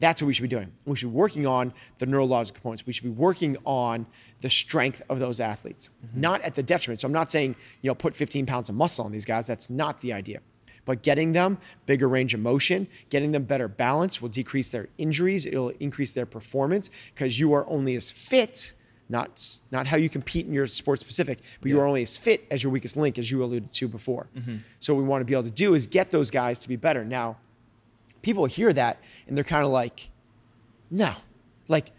That's 0.00 0.22
what 0.22 0.26
we 0.26 0.32
should 0.32 0.42
be 0.42 0.48
doing. 0.48 0.72
We 0.86 0.96
should 0.96 1.10
be 1.10 1.16
working 1.16 1.46
on 1.46 1.74
the 1.98 2.06
neurological 2.06 2.54
components. 2.54 2.86
We 2.86 2.94
should 2.94 3.04
be 3.04 3.10
working 3.10 3.58
on 3.66 4.06
the 4.40 4.48
strength 4.48 5.02
of 5.10 5.18
those 5.18 5.40
athletes, 5.40 5.90
mm-hmm. 6.04 6.20
not 6.20 6.40
at 6.40 6.54
the 6.54 6.62
detriment. 6.62 7.00
So 7.00 7.06
I'm 7.06 7.12
not 7.12 7.30
saying, 7.30 7.54
you 7.82 7.90
know, 7.90 7.94
put 7.94 8.16
15 8.16 8.46
pounds 8.46 8.70
of 8.70 8.74
muscle 8.74 9.04
on 9.04 9.12
these 9.12 9.26
guys. 9.26 9.46
That's 9.46 9.68
not 9.68 10.00
the 10.00 10.14
idea. 10.14 10.40
But 10.84 11.02
getting 11.02 11.32
them 11.32 11.58
bigger 11.86 12.08
range 12.08 12.34
of 12.34 12.40
motion, 12.40 12.88
getting 13.10 13.32
them 13.32 13.44
better 13.44 13.68
balance 13.68 14.20
will 14.20 14.28
decrease 14.28 14.70
their 14.70 14.88
injuries. 14.98 15.46
It'll 15.46 15.70
increase 15.80 16.12
their 16.12 16.26
performance 16.26 16.90
because 17.14 17.38
you 17.38 17.52
are 17.52 17.66
only 17.68 17.96
as 17.96 18.10
fit, 18.10 18.74
not, 19.08 19.60
not 19.70 19.86
how 19.86 19.96
you 19.96 20.08
compete 20.08 20.46
in 20.46 20.52
your 20.52 20.66
sport 20.66 21.00
specific, 21.00 21.40
but 21.60 21.68
you 21.68 21.78
are 21.80 21.86
only 21.86 22.02
as 22.02 22.16
fit 22.16 22.46
as 22.50 22.62
your 22.62 22.72
weakest 22.72 22.96
link, 22.96 23.18
as 23.18 23.30
you 23.30 23.44
alluded 23.44 23.70
to 23.72 23.88
before. 23.88 24.28
Mm-hmm. 24.36 24.56
So 24.78 24.94
what 24.94 25.02
we 25.02 25.08
want 25.08 25.20
to 25.20 25.24
be 25.24 25.34
able 25.34 25.44
to 25.44 25.50
do 25.50 25.74
is 25.74 25.86
get 25.86 26.10
those 26.10 26.30
guys 26.30 26.58
to 26.60 26.68
be 26.68 26.76
better. 26.76 27.04
Now, 27.04 27.36
people 28.22 28.46
hear 28.46 28.72
that 28.72 28.98
and 29.26 29.36
they're 29.36 29.44
kind 29.44 29.64
of 29.64 29.70
like, 29.70 30.10
no, 30.90 31.14
like, 31.68 31.92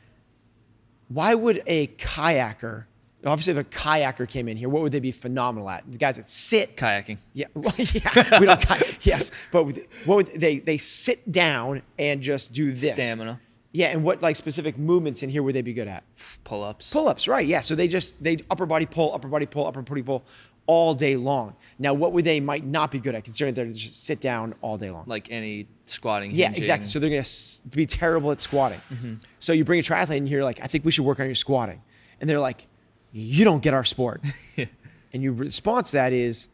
why 1.08 1.36
would 1.36 1.62
a 1.68 1.88
kayaker? 1.88 2.86
Obviously, 3.26 3.52
if 3.52 3.60
a 3.60 3.64
kayaker 3.64 4.28
came 4.28 4.48
in 4.48 4.58
here, 4.58 4.68
what 4.68 4.82
would 4.82 4.92
they 4.92 5.00
be 5.00 5.12
phenomenal 5.12 5.70
at? 5.70 5.84
The 5.92 5.98
guys 5.98 6.18
that 6.18 6.28
sit, 6.30 6.76
Kayaking. 6.76 7.18
yeah, 7.34 7.46
well, 7.54 7.74
yeah, 7.78 8.40
we 8.40 8.46
don't. 8.48 8.60
Ki- 8.68 8.98
yes, 9.02 9.30
but 9.52 9.66
with- 9.66 9.86
what 10.06 10.16
would 10.16 10.28
they? 10.36 10.60
They 10.60 10.78
sit 10.78 11.32
down 11.32 11.84
and 12.00 12.22
just 12.22 12.52
do 12.54 12.72
this 12.72 12.92
Stamina. 12.94 13.40
Yeah, 13.74 13.88
and 13.88 14.04
what 14.04 14.22
like 14.22 14.36
specific 14.36 14.78
movements 14.78 15.24
in 15.24 15.30
here 15.30 15.44
would 15.44 15.56
they 15.56 15.62
be 15.62 15.74
good 15.74 15.88
at? 15.88 16.04
Pull 16.44 16.64
ups. 16.64 16.92
Pull 16.92 17.08
ups, 17.08 17.28
right? 17.28 17.46
Yeah. 17.46 17.62
So 17.62 17.76
they 17.76 17.88
just 17.88 18.22
they 18.22 18.38
upper 18.50 18.66
body 18.66 18.86
pull, 18.86 19.14
upper 19.14 19.28
body 19.28 19.46
pull, 19.46 19.68
upper 19.68 19.82
body 19.82 20.02
pull 20.02 20.24
all 20.68 20.94
day 20.94 21.16
long. 21.16 21.56
Now, 21.80 21.94
what 21.94 22.14
would 22.14 22.26
they 22.26 22.40
might 22.40 22.66
not 22.66 22.92
be 22.92 23.00
good 23.00 23.16
at, 23.16 23.24
considering 23.24 23.54
they're 23.54 23.66
just 23.68 24.04
sit 24.04 24.20
down 24.20 24.56
all 24.62 24.78
day 24.78 24.90
long? 24.90 25.04
Like 25.06 25.30
any 25.32 25.68
squatting. 25.86 26.32
Yeah, 26.32 26.48
hinging. 26.48 26.58
exactly. 26.58 26.90
So 26.90 27.00
they're 27.00 27.10
going 27.10 27.24
to 27.24 27.62
be 27.70 27.86
terrible 27.86 28.32
at 28.32 28.42
squatting. 28.42 28.82
Mm-hmm. 28.92 29.14
So 29.40 29.54
you 29.54 29.64
bring 29.64 29.80
a 29.80 29.84
triathlete 29.84 30.18
in 30.18 30.28
here, 30.28 30.44
like, 30.44 30.60
I 30.62 30.68
think 30.68 30.86
we 30.86 30.92
should 30.92 31.06
work 31.06 31.20
on 31.20 31.26
your 31.26 31.36
squatting. 31.36 31.82
And 32.20 32.30
they're 32.30 32.40
like, 32.40 32.68
you 33.12 33.44
don't 33.44 33.62
get 33.62 33.74
our 33.74 33.84
sport. 33.84 34.22
and 35.14 35.24
your 35.24 35.34
response 35.34 35.92
to 35.92 35.98
that 35.98 36.14
is, 36.14 36.50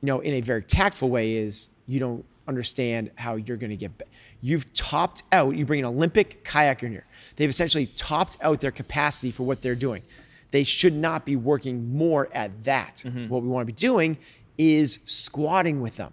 you 0.00 0.06
know, 0.06 0.20
in 0.20 0.34
a 0.34 0.40
very 0.40 0.62
tactful 0.62 1.08
way, 1.08 1.36
is 1.36 1.70
you 1.86 2.00
don't 2.00 2.24
understand 2.48 3.10
how 3.16 3.36
you're 3.36 3.56
going 3.56 3.70
to 3.70 3.76
get. 3.76 3.96
Be- 3.98 4.04
You've 4.40 4.72
topped 4.72 5.22
out. 5.30 5.54
You 5.56 5.64
bring 5.64 5.80
an 5.80 5.86
Olympic 5.86 6.44
kayaker 6.44 6.84
in 6.84 6.92
here. 6.92 7.06
They've 7.36 7.48
essentially 7.48 7.86
topped 7.86 8.36
out 8.42 8.60
their 8.60 8.72
capacity 8.72 9.30
for 9.30 9.44
what 9.44 9.62
they're 9.62 9.76
doing. 9.76 10.02
They 10.50 10.64
should 10.64 10.94
not 10.94 11.24
be 11.24 11.36
working 11.36 11.96
more 11.96 12.28
at 12.34 12.64
that. 12.64 13.02
Mm-hmm. 13.06 13.28
What 13.28 13.42
we 13.42 13.48
want 13.48 13.62
to 13.62 13.72
be 13.72 13.76
doing 13.76 14.18
is 14.58 14.98
squatting 15.04 15.80
with 15.80 15.96
them 15.96 16.12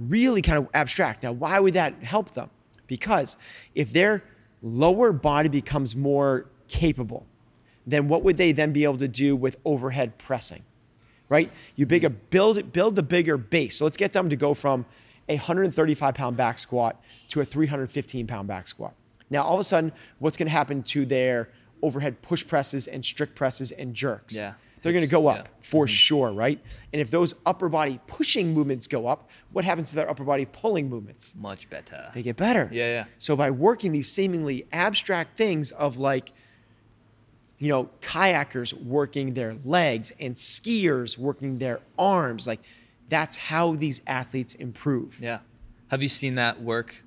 really 0.00 0.42
kind 0.42 0.58
of 0.58 0.68
abstract. 0.74 1.22
Now, 1.22 1.32
why 1.32 1.60
would 1.60 1.74
that 1.74 2.02
help 2.02 2.32
them? 2.32 2.50
Because 2.86 3.36
if 3.74 3.92
their 3.92 4.24
lower 4.62 5.12
body 5.12 5.48
becomes 5.48 5.94
more 5.94 6.46
capable, 6.68 7.26
then 7.86 8.08
what 8.08 8.22
would 8.22 8.36
they 8.36 8.52
then 8.52 8.72
be 8.72 8.84
able 8.84 8.98
to 8.98 9.08
do 9.08 9.36
with 9.36 9.56
overhead 9.64 10.18
pressing? 10.18 10.62
Right? 11.28 11.50
You 11.76 11.86
build 11.86 12.72
build 12.72 12.96
the 12.96 13.02
bigger 13.02 13.36
base. 13.36 13.76
So 13.76 13.84
let's 13.84 13.96
get 13.96 14.12
them 14.12 14.28
to 14.30 14.36
go 14.36 14.52
from 14.54 14.84
a 15.28 15.36
135 15.36 16.14
pound 16.14 16.36
back 16.36 16.58
squat 16.58 17.00
to 17.28 17.40
a 17.40 17.44
315 17.44 18.26
pound 18.26 18.48
back 18.48 18.66
squat. 18.66 18.94
Now, 19.30 19.44
all 19.44 19.54
of 19.54 19.60
a 19.60 19.64
sudden, 19.64 19.92
what's 20.18 20.36
going 20.36 20.48
to 20.48 20.52
happen 20.52 20.82
to 20.82 21.06
their 21.06 21.50
overhead 21.82 22.20
push 22.20 22.44
presses 22.44 22.88
and 22.88 23.04
strict 23.04 23.36
presses 23.36 23.70
and 23.70 23.94
jerks? 23.94 24.34
Yeah. 24.34 24.54
They're 24.82 24.92
going 24.92 25.04
to 25.04 25.10
go 25.10 25.28
up 25.28 25.36
yeah. 25.36 25.44
for 25.60 25.84
mm-hmm. 25.84 25.92
sure, 25.92 26.32
right? 26.32 26.58
And 26.92 27.00
if 27.00 27.10
those 27.10 27.34
upper 27.44 27.68
body 27.68 28.00
pushing 28.06 28.54
movements 28.54 28.86
go 28.86 29.06
up, 29.06 29.28
what 29.52 29.64
happens 29.64 29.90
to 29.90 29.96
their 29.96 30.08
upper 30.08 30.24
body 30.24 30.46
pulling 30.46 30.88
movements? 30.88 31.34
Much 31.36 31.68
better. 31.68 32.10
They 32.14 32.22
get 32.22 32.36
better. 32.36 32.68
Yeah, 32.72 32.86
yeah. 32.86 33.04
So 33.18 33.36
by 33.36 33.50
working 33.50 33.92
these 33.92 34.10
seemingly 34.10 34.66
abstract 34.72 35.36
things 35.36 35.70
of 35.72 35.98
like, 35.98 36.32
you 37.60 37.68
know, 37.68 37.90
kayakers 38.00 38.72
working 38.72 39.34
their 39.34 39.54
legs 39.64 40.12
and 40.18 40.34
skiers 40.34 41.16
working 41.16 41.58
their 41.58 41.80
arms, 41.98 42.46
like 42.46 42.60
that's 43.08 43.36
how 43.36 43.76
these 43.76 44.00
athletes 44.06 44.54
improve. 44.54 45.20
Yeah. 45.20 45.40
Have 45.88 46.02
you 46.02 46.08
seen 46.08 46.36
that 46.36 46.62
work? 46.62 47.04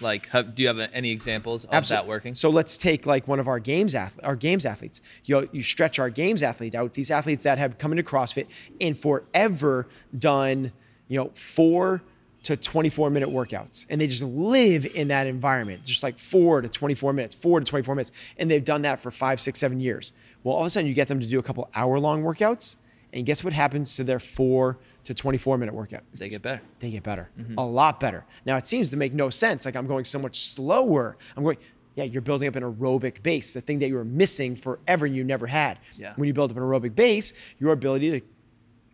Like, 0.00 0.28
have, 0.30 0.56
do 0.56 0.64
you 0.64 0.68
have 0.68 0.80
any 0.92 1.12
examples 1.12 1.64
of 1.64 1.70
Absol- 1.70 1.90
that 1.90 2.06
working? 2.08 2.34
So 2.34 2.50
let's 2.50 2.76
take 2.76 3.06
like 3.06 3.28
one 3.28 3.38
of 3.38 3.46
our 3.46 3.60
games 3.60 3.94
ath- 3.94 4.18
our 4.24 4.34
games 4.34 4.66
athletes. 4.66 5.00
You 5.24 5.48
you 5.52 5.62
stretch 5.62 6.00
our 6.00 6.10
games 6.10 6.42
athlete 6.42 6.74
out. 6.74 6.94
These 6.94 7.12
athletes 7.12 7.44
that 7.44 7.58
have 7.58 7.78
come 7.78 7.92
into 7.92 8.02
CrossFit 8.02 8.48
and 8.80 8.98
forever 8.98 9.86
done, 10.18 10.72
you 11.06 11.18
know, 11.20 11.30
four 11.34 12.02
to 12.44 12.56
24 12.56 13.10
minute 13.10 13.28
workouts 13.28 13.86
and 13.88 14.00
they 14.00 14.06
just 14.06 14.22
live 14.22 14.86
in 14.94 15.08
that 15.08 15.26
environment 15.26 15.84
just 15.84 16.02
like 16.02 16.18
four 16.18 16.60
to 16.60 16.68
24 16.68 17.12
minutes 17.12 17.34
four 17.34 17.58
to 17.58 17.66
24 17.66 17.94
minutes 17.94 18.12
and 18.38 18.50
they've 18.50 18.64
done 18.64 18.82
that 18.82 19.00
for 19.00 19.10
five 19.10 19.40
six 19.40 19.58
seven 19.58 19.80
years 19.80 20.12
well 20.42 20.54
all 20.54 20.60
of 20.60 20.66
a 20.66 20.70
sudden 20.70 20.86
you 20.86 20.94
get 20.94 21.08
them 21.08 21.20
to 21.20 21.26
do 21.26 21.38
a 21.38 21.42
couple 21.42 21.68
hour 21.74 21.98
long 21.98 22.22
workouts 22.22 22.76
and 23.12 23.24
guess 23.26 23.42
what 23.42 23.52
happens 23.52 23.96
to 23.96 24.04
their 24.04 24.18
four 24.18 24.78
to 25.04 25.14
24 25.14 25.58
minute 25.58 25.74
workout 25.74 26.02
They 26.14 26.28
get 26.28 26.42
better. 26.42 26.62
they 26.80 26.90
get 26.90 27.02
better, 27.02 27.30
mm-hmm. 27.38 27.58
a 27.58 27.66
lot 27.66 28.00
better. 28.00 28.24
Now 28.44 28.56
it 28.56 28.66
seems 28.66 28.90
to 28.90 28.96
make 28.96 29.12
no 29.12 29.30
sense. 29.30 29.64
Like 29.64 29.76
I'm 29.76 29.86
going 29.86 30.04
so 30.04 30.18
much 30.18 30.40
slower. 30.40 31.16
I'm 31.36 31.44
going, 31.44 31.58
yeah, 31.94 32.04
you're 32.04 32.22
building 32.22 32.48
up 32.48 32.56
an 32.56 32.62
aerobic 32.62 33.22
base, 33.22 33.52
the 33.52 33.60
thing 33.60 33.78
that 33.80 33.88
you 33.88 33.94
were 33.94 34.04
missing 34.04 34.56
forever 34.56 35.06
and 35.06 35.14
you 35.14 35.22
never 35.22 35.46
had. 35.46 35.78
Yeah. 35.96 36.14
When 36.16 36.26
you 36.26 36.32
build 36.34 36.50
up 36.50 36.56
an 36.56 36.62
aerobic 36.62 36.94
base, 36.94 37.32
your 37.58 37.72
ability 37.72 38.10
to 38.18 38.26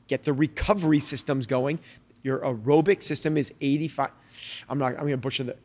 get 0.06 0.24
the 0.24 0.32
recovery 0.32 0.98
systems 1.00 1.46
going. 1.46 1.78
Your 2.22 2.40
aerobic 2.40 3.02
system 3.02 3.36
is 3.36 3.52
85. 3.60 4.10
I'm 4.68 4.78
not. 4.78 4.92
I'm 4.92 5.00
going 5.00 5.10
to 5.12 5.16
butcher 5.16 5.44
the 5.44 5.56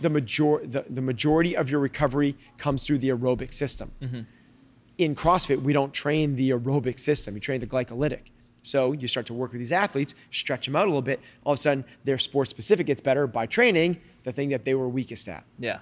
the 0.00 0.10
major 0.10 0.60
the, 0.64 0.84
the 0.88 1.00
majority 1.00 1.56
of 1.56 1.70
your 1.70 1.80
recovery 1.80 2.36
comes 2.58 2.84
through 2.84 2.98
the 2.98 3.08
aerobic 3.08 3.52
system. 3.52 3.90
Mm-hmm. 4.00 4.20
In 4.98 5.14
CrossFit, 5.14 5.62
we 5.62 5.72
don't 5.72 5.92
train 5.92 6.36
the 6.36 6.50
aerobic 6.50 7.00
system. 7.00 7.34
We 7.34 7.40
train 7.40 7.60
the 7.60 7.66
glycolytic. 7.66 8.30
So 8.62 8.92
you 8.92 9.08
start 9.08 9.26
to 9.26 9.34
work 9.34 9.52
with 9.52 9.60
these 9.60 9.72
athletes, 9.72 10.14
stretch 10.30 10.66
them 10.66 10.74
out 10.74 10.84
a 10.84 10.86
little 10.86 11.02
bit. 11.02 11.20
All 11.44 11.52
of 11.52 11.58
a 11.58 11.62
sudden, 11.62 11.84
their 12.04 12.16
sport 12.16 12.48
specific 12.48 12.86
gets 12.86 13.00
better 13.00 13.26
by 13.26 13.46
training 13.46 14.00
the 14.22 14.32
thing 14.32 14.48
that 14.50 14.64
they 14.64 14.74
were 14.74 14.88
weakest 14.88 15.28
at. 15.28 15.44
Yeah. 15.58 15.80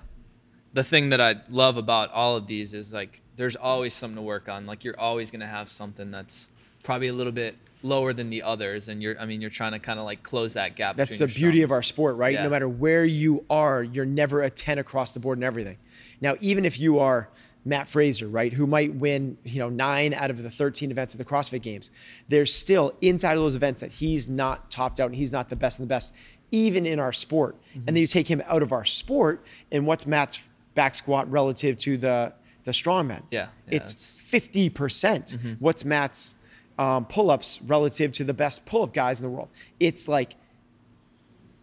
The 0.73 0.83
thing 0.83 1.11
that 1.11 1.21
I 1.21 1.37
love 1.51 1.77
about 1.77 2.11
all 2.13 2.37
of 2.37 2.47
these 2.47 2.75
is 2.75 2.93
like 2.93 3.21
there's 3.37 3.57
always 3.57 3.95
something 3.95 4.17
to 4.17 4.23
work 4.23 4.49
on. 4.49 4.67
Like 4.67 4.83
you're 4.85 4.99
always 4.99 5.31
gonna 5.31 5.47
have 5.47 5.69
something 5.69 6.11
that's 6.11 6.49
probably 6.83 7.09
a 7.09 7.13
little 7.13 7.33
bit 7.33 7.57
lower 7.83 8.13
than 8.13 8.31
the 8.31 8.43
others, 8.43 8.89
and 8.89 9.03
you're 9.03 9.19
I 9.19 9.27
mean 9.27 9.41
you're 9.41 9.51
trying 9.51 9.73
to 9.73 9.79
kind 9.79 9.99
of 9.99 10.05
like 10.05 10.23
close 10.23 10.55
that 10.55 10.77
gap. 10.77 10.97
That's 10.97 11.19
the 11.19 11.27
beauty 11.27 11.63
of 11.63 11.71
our 11.71 11.83
sport, 11.83 12.17
right? 12.17 12.35
Yeah. 12.35 12.45
No 12.45 12.51
matter 12.51 12.69
where 12.69 13.05
you 13.05 13.45
are, 13.51 13.83
you're 13.83 14.07
never 14.07 14.43
a 14.43 14.51
10 14.51 14.79
across 14.79 15.13
the 15.15 15.21
board 15.21 15.39
in 15.39 15.45
everything. 15.45 15.79
Now, 16.21 16.37
even 16.41 16.65
if 16.65 16.79
you 16.79 17.01
are 17.01 17.29
Mat 17.65 17.89
Fraser, 17.89 18.29
right, 18.29 18.53
who 18.53 18.67
might 18.67 18.95
win, 18.95 19.39
you 19.45 19.59
know, 19.59 19.69
nine 19.69 20.15
out 20.15 20.31
of 20.31 20.43
the 20.43 20.51
13 20.51 20.91
events 20.91 21.15
of 21.15 21.19
the 21.19 21.25
CrossFit 21.25 21.63
Games, 21.63 21.91
there's 22.29 22.53
still 22.53 22.95
inside 23.01 23.35
of 23.35 23.41
those 23.41 23.57
events 23.57 23.81
that 23.81 23.93
he's 23.93 24.29
not 24.29 24.71
topped 24.71 25.01
out 25.01 25.07
and 25.07 25.17
he's 25.17 25.33
not 25.33 25.49
the 25.49 25.57
best 25.57 25.79
in 25.79 25.85
the 25.85 25.89
best, 25.89 26.13
even 26.51 26.87
in 26.87 26.99
our 26.99 27.13
sport. 27.13 27.57
Mm-hmm. 27.71 27.79
And 27.87 27.89
then 27.89 28.01
you 28.01 28.07
take 28.07 28.29
him 28.29 28.43
out 28.47 28.63
of 28.63 28.73
our 28.73 28.85
sport, 28.85 29.45
and 29.71 29.87
what's 29.87 30.07
Mat's 30.07 30.41
back 30.75 30.95
squat 30.95 31.31
relative 31.31 31.79
to 31.79 31.97
the 31.97 32.33
the 32.65 32.71
strongman? 32.71 33.23
Yeah, 33.31 33.49
yeah, 33.69 33.77
it's 33.77 33.95
50%. 33.95 34.75
percent 34.75 35.27
Mm-hmm. 35.27 35.53
What's 35.59 35.85
Mat's 35.85 36.35
um, 36.83 37.05
pull-ups 37.07 37.61
relative 37.67 38.13
to 38.13 38.25
the 38.25 38.35
best 38.35 38.65
pull-up 38.65 38.93
guys 38.93 39.21
in 39.21 39.25
the 39.27 39.31
world? 39.31 39.49
It's 39.79 40.09
like 40.09 40.37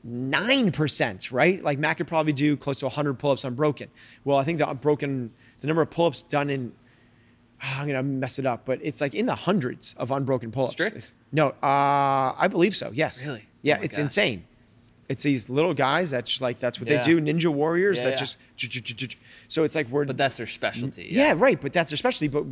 nine 0.03 0.71
percent, 0.71 1.31
right? 1.31 1.63
Like 1.63 1.79
Mat 1.79 1.97
could 1.97 2.07
probably 2.07 2.33
do 2.33 2.55
close 2.57 2.79
to 2.79 2.85
100 2.85 3.19
pull-ups 3.19 3.43
unbroken. 3.43 3.89
Well, 4.23 4.37
I 4.37 4.43
think 4.43 4.57
the 4.59 4.69
unbroken, 4.69 5.31
the 5.61 5.67
number 5.67 5.81
of 5.81 5.89
pull-ups 5.89 6.23
done 6.23 6.49
in, 6.49 6.71
I'm 7.61 7.87
gonna 7.87 8.03
mess 8.03 8.39
it 8.39 8.45
up, 8.45 8.65
but 8.65 8.79
it's 8.81 9.01
like 9.01 9.13
in 9.13 9.25
the 9.25 9.35
hundreds 9.35 9.93
of 9.97 10.11
unbroken 10.11 10.51
pull-ups. 10.51 10.73
Strict? 10.73 11.13
No, 11.31 11.49
uh, 11.49 12.33
I 12.37 12.47
believe 12.49 12.75
so. 12.75 12.91
Yes. 12.93 13.25
Really? 13.25 13.45
Yeah, 13.61 13.77
Oh 13.79 13.83
it's 13.83 13.97
gosh. 13.97 14.03
insane. 14.03 14.45
It's 15.09 15.23
these 15.23 15.49
little 15.49 15.73
guys 15.73 16.11
that 16.11 16.25
just 16.27 16.39
like 16.39 16.59
that's 16.59 16.79
what 16.79 16.87
Yeah. 16.87 17.01
they 17.01 17.13
do. 17.15 17.19
Ninja 17.19 17.47
warriors 17.51 17.97
Yeah, 17.97 18.05
that 18.05 18.09
yeah. 18.11 18.17
just. 18.17 19.15
So 19.47 19.63
it's 19.63 19.73
like 19.73 19.89
we're. 19.89 20.05
But 20.05 20.17
that's 20.17 20.37
their 20.37 20.45
specialty. 20.45 21.07
Yeah, 21.09 21.33
right. 21.35 21.59
But 21.59 21.73
that's 21.73 21.89
their 21.89 21.97
specialty. 21.97 22.27
But 22.27 22.45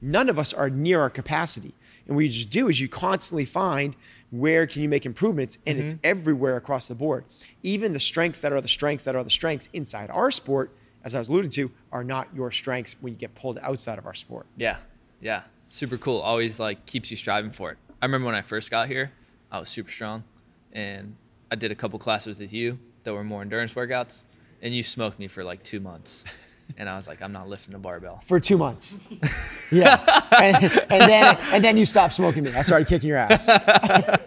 none 0.00 0.28
of 0.28 0.38
us 0.38 0.52
are 0.52 0.70
near 0.70 1.00
our 1.00 1.10
capacity. 1.10 1.74
And 2.06 2.16
what 2.16 2.24
you 2.24 2.30
just 2.30 2.50
do 2.50 2.68
is 2.68 2.80
you 2.80 2.88
constantly 2.88 3.44
find 3.44 3.96
where 4.30 4.66
can 4.66 4.82
you 4.82 4.88
make 4.88 5.06
improvements, 5.06 5.58
and 5.66 5.78
Mm-hmm. 5.78 5.86
it's 5.86 5.94
everywhere 6.02 6.56
across 6.56 6.86
the 6.88 6.94
board. 6.94 7.24
Even 7.62 7.92
the 7.92 8.00
strengths 8.00 8.40
that 8.40 8.52
are 8.52 8.60
the 8.60 8.68
strengths 8.68 9.04
that 9.04 9.14
are 9.14 9.22
the 9.24 9.30
strengths 9.30 9.68
inside 9.72 10.10
our 10.10 10.30
sport, 10.30 10.70
as 11.04 11.14
I 11.14 11.18
was 11.18 11.28
alluding 11.28 11.50
to, 11.52 11.70
are 11.92 12.02
not 12.04 12.28
your 12.34 12.50
strengths 12.50 12.96
when 13.00 13.12
you 13.14 13.18
get 13.18 13.34
pulled 13.34 13.58
outside 13.62 13.98
of 13.98 14.06
our 14.06 14.14
sport. 14.14 14.46
Yeah, 14.56 14.78
yeah, 15.20 15.42
super 15.66 15.96
cool. 15.96 16.18
Always 16.20 16.58
like 16.58 16.84
keeps 16.86 17.10
you 17.10 17.16
striving 17.16 17.50
for 17.52 17.70
it. 17.70 17.78
I 18.02 18.06
remember 18.06 18.26
when 18.26 18.34
I 18.34 18.42
first 18.42 18.70
got 18.70 18.88
here, 18.88 19.12
I 19.52 19.60
was 19.60 19.68
super 19.68 19.90
strong, 19.90 20.24
and 20.72 21.14
I 21.50 21.54
did 21.54 21.70
a 21.70 21.74
couple 21.76 21.98
classes 21.98 22.38
with 22.38 22.52
you 22.52 22.78
that 23.04 23.14
were 23.14 23.22
more 23.24 23.40
endurance 23.42 23.74
workouts, 23.74 24.24
and 24.60 24.74
you 24.74 24.82
smoked 24.82 25.18
me 25.18 25.28
for 25.28 25.44
like 25.44 25.62
two 25.62 25.78
months, 25.78 26.24
and 26.76 26.88
I 26.88 26.96
was 26.96 27.06
like, 27.06 27.22
I'm 27.22 27.32
not 27.32 27.48
lifting 27.48 27.74
a 27.74 27.78
barbell. 27.78 28.20
For 28.24 28.40
two 28.40 28.58
months. 28.58 29.06
yeah. 29.72 30.22
And, 30.40 30.56
and 30.64 31.00
then 31.10 31.38
and 31.52 31.64
then 31.64 31.76
you 31.76 31.84
stopped 31.84 32.14
smoking 32.14 32.42
me. 32.44 32.52
I 32.52 32.62
started 32.62 32.88
kicking 32.88 33.08
your 33.08 33.18
ass. 33.18 33.48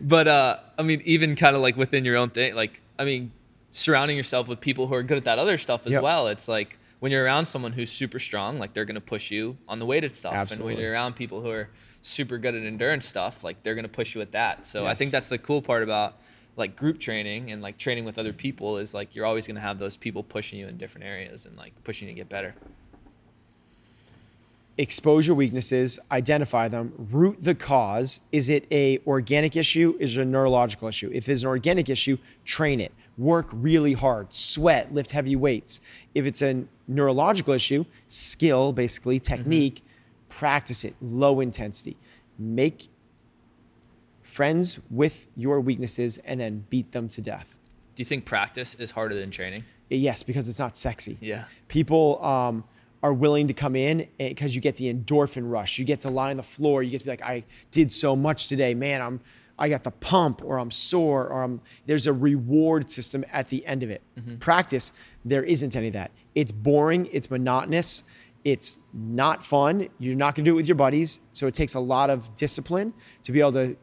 But 0.00 0.28
uh, 0.28 0.58
I 0.78 0.82
mean, 0.82 1.02
even 1.04 1.34
kind 1.36 1.56
of 1.56 1.62
like 1.62 1.76
within 1.76 2.04
your 2.04 2.16
own 2.16 2.30
thing, 2.30 2.54
like 2.54 2.80
I 2.98 3.04
mean, 3.04 3.32
surrounding 3.72 4.16
yourself 4.16 4.48
with 4.48 4.60
people 4.60 4.86
who 4.86 4.94
are 4.94 5.02
good 5.02 5.18
at 5.18 5.24
that 5.24 5.38
other 5.38 5.58
stuff 5.58 5.86
as 5.86 5.92
Yep. 5.94 6.02
well. 6.02 6.28
It's 6.28 6.46
like 6.48 6.78
when 7.00 7.12
you're 7.12 7.24
around 7.24 7.46
someone 7.46 7.72
who's 7.72 7.90
super 7.90 8.18
strong, 8.18 8.58
like 8.58 8.74
they're 8.74 8.84
gonna 8.84 9.00
push 9.00 9.30
you 9.30 9.56
on 9.68 9.78
the 9.80 9.86
weighted 9.86 10.14
stuff, 10.16 10.52
and 10.52 10.64
when 10.64 10.78
you're 10.78 10.92
around 10.92 11.16
people 11.16 11.40
who 11.40 11.50
are 11.50 11.68
super 12.00 12.38
good 12.38 12.54
at 12.54 12.62
endurance 12.62 13.06
stuff, 13.06 13.42
like 13.42 13.62
they're 13.64 13.74
gonna 13.74 13.88
push 13.88 14.14
you 14.14 14.20
at 14.20 14.32
that. 14.32 14.66
So 14.66 14.86
I 14.86 14.94
think 14.94 15.10
that's 15.10 15.28
the 15.28 15.38
cool 15.38 15.62
part 15.62 15.82
about 15.82 16.16
like 16.58 16.76
group 16.76 16.98
training 16.98 17.50
and 17.52 17.62
like 17.62 17.78
training 17.78 18.04
with 18.04 18.18
other 18.18 18.32
people 18.32 18.78
is 18.78 18.92
like 18.92 19.14
you're 19.14 19.26
always 19.26 19.46
gonna 19.46 19.60
have 19.60 19.78
those 19.78 19.96
people 19.96 20.22
pushing 20.22 20.58
you 20.58 20.66
in 20.66 20.76
different 20.76 21.06
areas 21.06 21.46
and 21.46 21.56
like 21.56 21.72
pushing 21.84 22.08
you 22.08 22.14
to 22.14 22.18
get 22.18 22.28
better. 22.28 22.54
expose 24.78 25.26
your 25.26 25.34
weaknesses, 25.34 25.98
identify 26.12 26.68
them, 26.68 26.92
root 27.10 27.36
the 27.42 27.54
cause. 27.54 28.20
Is 28.30 28.48
it 28.48 28.66
a 28.70 29.00
organic 29.06 29.56
issue? 29.56 29.96
Is 29.98 30.16
it 30.16 30.22
a 30.22 30.24
neurological 30.24 30.88
issue? 30.88 31.10
If 31.12 31.28
it's 31.28 31.42
an 31.42 31.48
organic 31.48 31.90
issue, 31.90 32.16
train 32.44 32.80
it. 32.80 32.92
Work 33.18 33.48
really 33.52 33.92
hard, 33.92 34.32
sweat, 34.32 34.94
lift 34.94 35.10
heavy 35.10 35.34
weights. 35.34 35.80
If 36.14 36.24
it's 36.26 36.42
a 36.42 36.64
neurological 36.86 37.54
issue, 37.54 37.84
skill, 38.06 38.72
basically 38.72 39.18
mm-hmm. 39.18 39.34
technique, 39.34 39.82
practice 40.28 40.84
it, 40.84 40.94
low 41.02 41.40
intensity. 41.40 41.96
Make 42.38 42.88
friends 44.38 44.78
with 44.88 45.26
your 45.34 45.60
weaknesses 45.60 46.18
and 46.18 46.38
then 46.38 46.64
beat 46.70 46.92
them 46.92 47.08
to 47.08 47.20
death. 47.20 47.58
Do 47.96 48.02
you 48.02 48.04
think 48.04 48.24
practice 48.24 48.76
is 48.76 48.92
harder 48.92 49.16
than 49.16 49.32
training? 49.32 49.64
Yes, 49.90 50.22
because 50.22 50.48
it's 50.48 50.60
not 50.60 50.76
sexy. 50.76 51.18
Yeah. 51.20 51.46
People 51.66 52.24
um, 52.24 52.62
are 53.02 53.12
willing 53.12 53.48
to 53.48 53.52
come 53.52 53.74
in 53.74 54.06
because 54.16 54.54
you 54.54 54.60
get 54.60 54.76
the 54.76 54.94
endorphin 54.94 55.50
rush. 55.50 55.76
You 55.76 55.84
get 55.84 56.02
to 56.02 56.10
lie 56.10 56.30
on 56.30 56.36
the 56.36 56.44
floor. 56.44 56.84
You 56.84 56.90
get 56.92 56.98
to 56.98 57.04
be 57.06 57.10
like, 57.10 57.22
I 57.22 57.42
did 57.72 57.90
so 57.90 58.14
much 58.14 58.46
today, 58.46 58.74
man. 58.74 59.02
I'm, 59.02 59.20
I 59.58 59.68
got 59.68 59.82
the 59.82 59.90
pump, 59.90 60.40
or 60.44 60.60
I'm 60.60 60.70
sore, 60.70 61.26
or 61.26 61.42
I'm. 61.42 61.60
There's 61.86 62.06
a 62.06 62.12
reward 62.12 62.92
system 62.92 63.24
at 63.32 63.48
the 63.48 63.66
end 63.66 63.82
of 63.82 63.90
it. 63.90 64.02
Practice, 64.38 64.92
there 65.24 65.42
isn't 65.42 65.74
any 65.74 65.88
of 65.88 65.94
that. 65.94 66.12
It's 66.36 66.52
boring. 66.52 67.08
It's 67.10 67.28
monotonous. 67.28 68.04
It's 68.44 68.78
not 68.94 69.44
fun. 69.44 69.88
You're 69.98 70.14
not 70.14 70.36
going 70.36 70.44
to 70.44 70.50
do 70.50 70.54
it 70.54 70.58
with 70.58 70.68
your 70.68 70.76
buddies. 70.76 71.18
So 71.32 71.48
it 71.48 71.54
takes 71.54 71.74
a 71.74 71.80
lot 71.80 72.08
of 72.08 72.32
discipline 72.36 72.94
to 73.24 73.32
be 73.32 73.40
able 73.40 73.52
to 73.54 73.76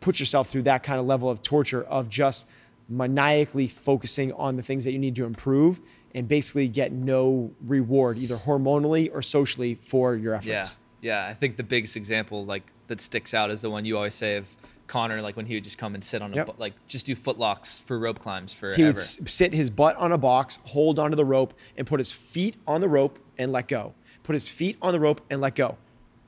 put 0.00 0.20
yourself 0.20 0.48
through 0.48 0.62
that 0.62 0.82
kind 0.82 1.00
of 1.00 1.06
level 1.06 1.28
of 1.28 1.42
torture 1.42 1.82
of 1.84 2.08
just 2.08 2.46
maniacally 2.88 3.66
focusing 3.66 4.32
on 4.34 4.56
the 4.56 4.62
things 4.62 4.84
that 4.84 4.92
you 4.92 4.98
need 4.98 5.16
to 5.16 5.24
improve 5.24 5.80
and 6.14 6.28
basically 6.28 6.68
get 6.68 6.92
no 6.92 7.50
reward 7.66 8.16
either 8.18 8.36
hormonally 8.36 9.10
or 9.12 9.20
socially 9.20 9.74
for 9.74 10.14
your 10.14 10.34
efforts. 10.34 10.78
Yeah, 11.00 11.24
yeah. 11.24 11.30
I 11.30 11.34
think 11.34 11.56
the 11.56 11.62
biggest 11.62 11.96
example 11.96 12.44
like 12.44 12.72
that 12.86 13.00
sticks 13.00 13.34
out 13.34 13.50
is 13.50 13.60
the 13.60 13.70
one 13.70 13.84
you 13.84 13.96
always 13.96 14.14
say 14.14 14.36
of 14.36 14.56
Connor, 14.86 15.20
like 15.20 15.36
when 15.36 15.46
he 15.46 15.54
would 15.54 15.64
just 15.64 15.78
come 15.78 15.94
and 15.94 16.04
sit 16.04 16.22
on 16.22 16.32
a 16.32 16.36
Yep. 16.36 16.54
like 16.58 16.74
just 16.86 17.06
do 17.06 17.16
footlocks 17.16 17.80
for 17.82 17.98
rope 17.98 18.20
climbs 18.20 18.52
forever. 18.52 18.76
He 18.76 18.84
would 18.84 18.96
sit 18.96 19.52
his 19.52 19.68
butt 19.68 19.96
on 19.96 20.12
a 20.12 20.18
box, 20.18 20.60
hold 20.64 20.98
onto 21.00 21.16
the 21.16 21.24
rope, 21.24 21.54
and 21.76 21.86
put 21.86 21.98
his 21.98 22.12
feet 22.12 22.54
on 22.66 22.80
the 22.80 22.88
rope 22.88 23.18
and 23.36 23.50
let 23.50 23.66
go. 23.66 23.94
Put 24.22 24.34
his 24.34 24.46
feet 24.48 24.76
on 24.80 24.92
the 24.92 25.00
rope 25.00 25.20
and 25.28 25.40
let 25.40 25.56
go 25.56 25.76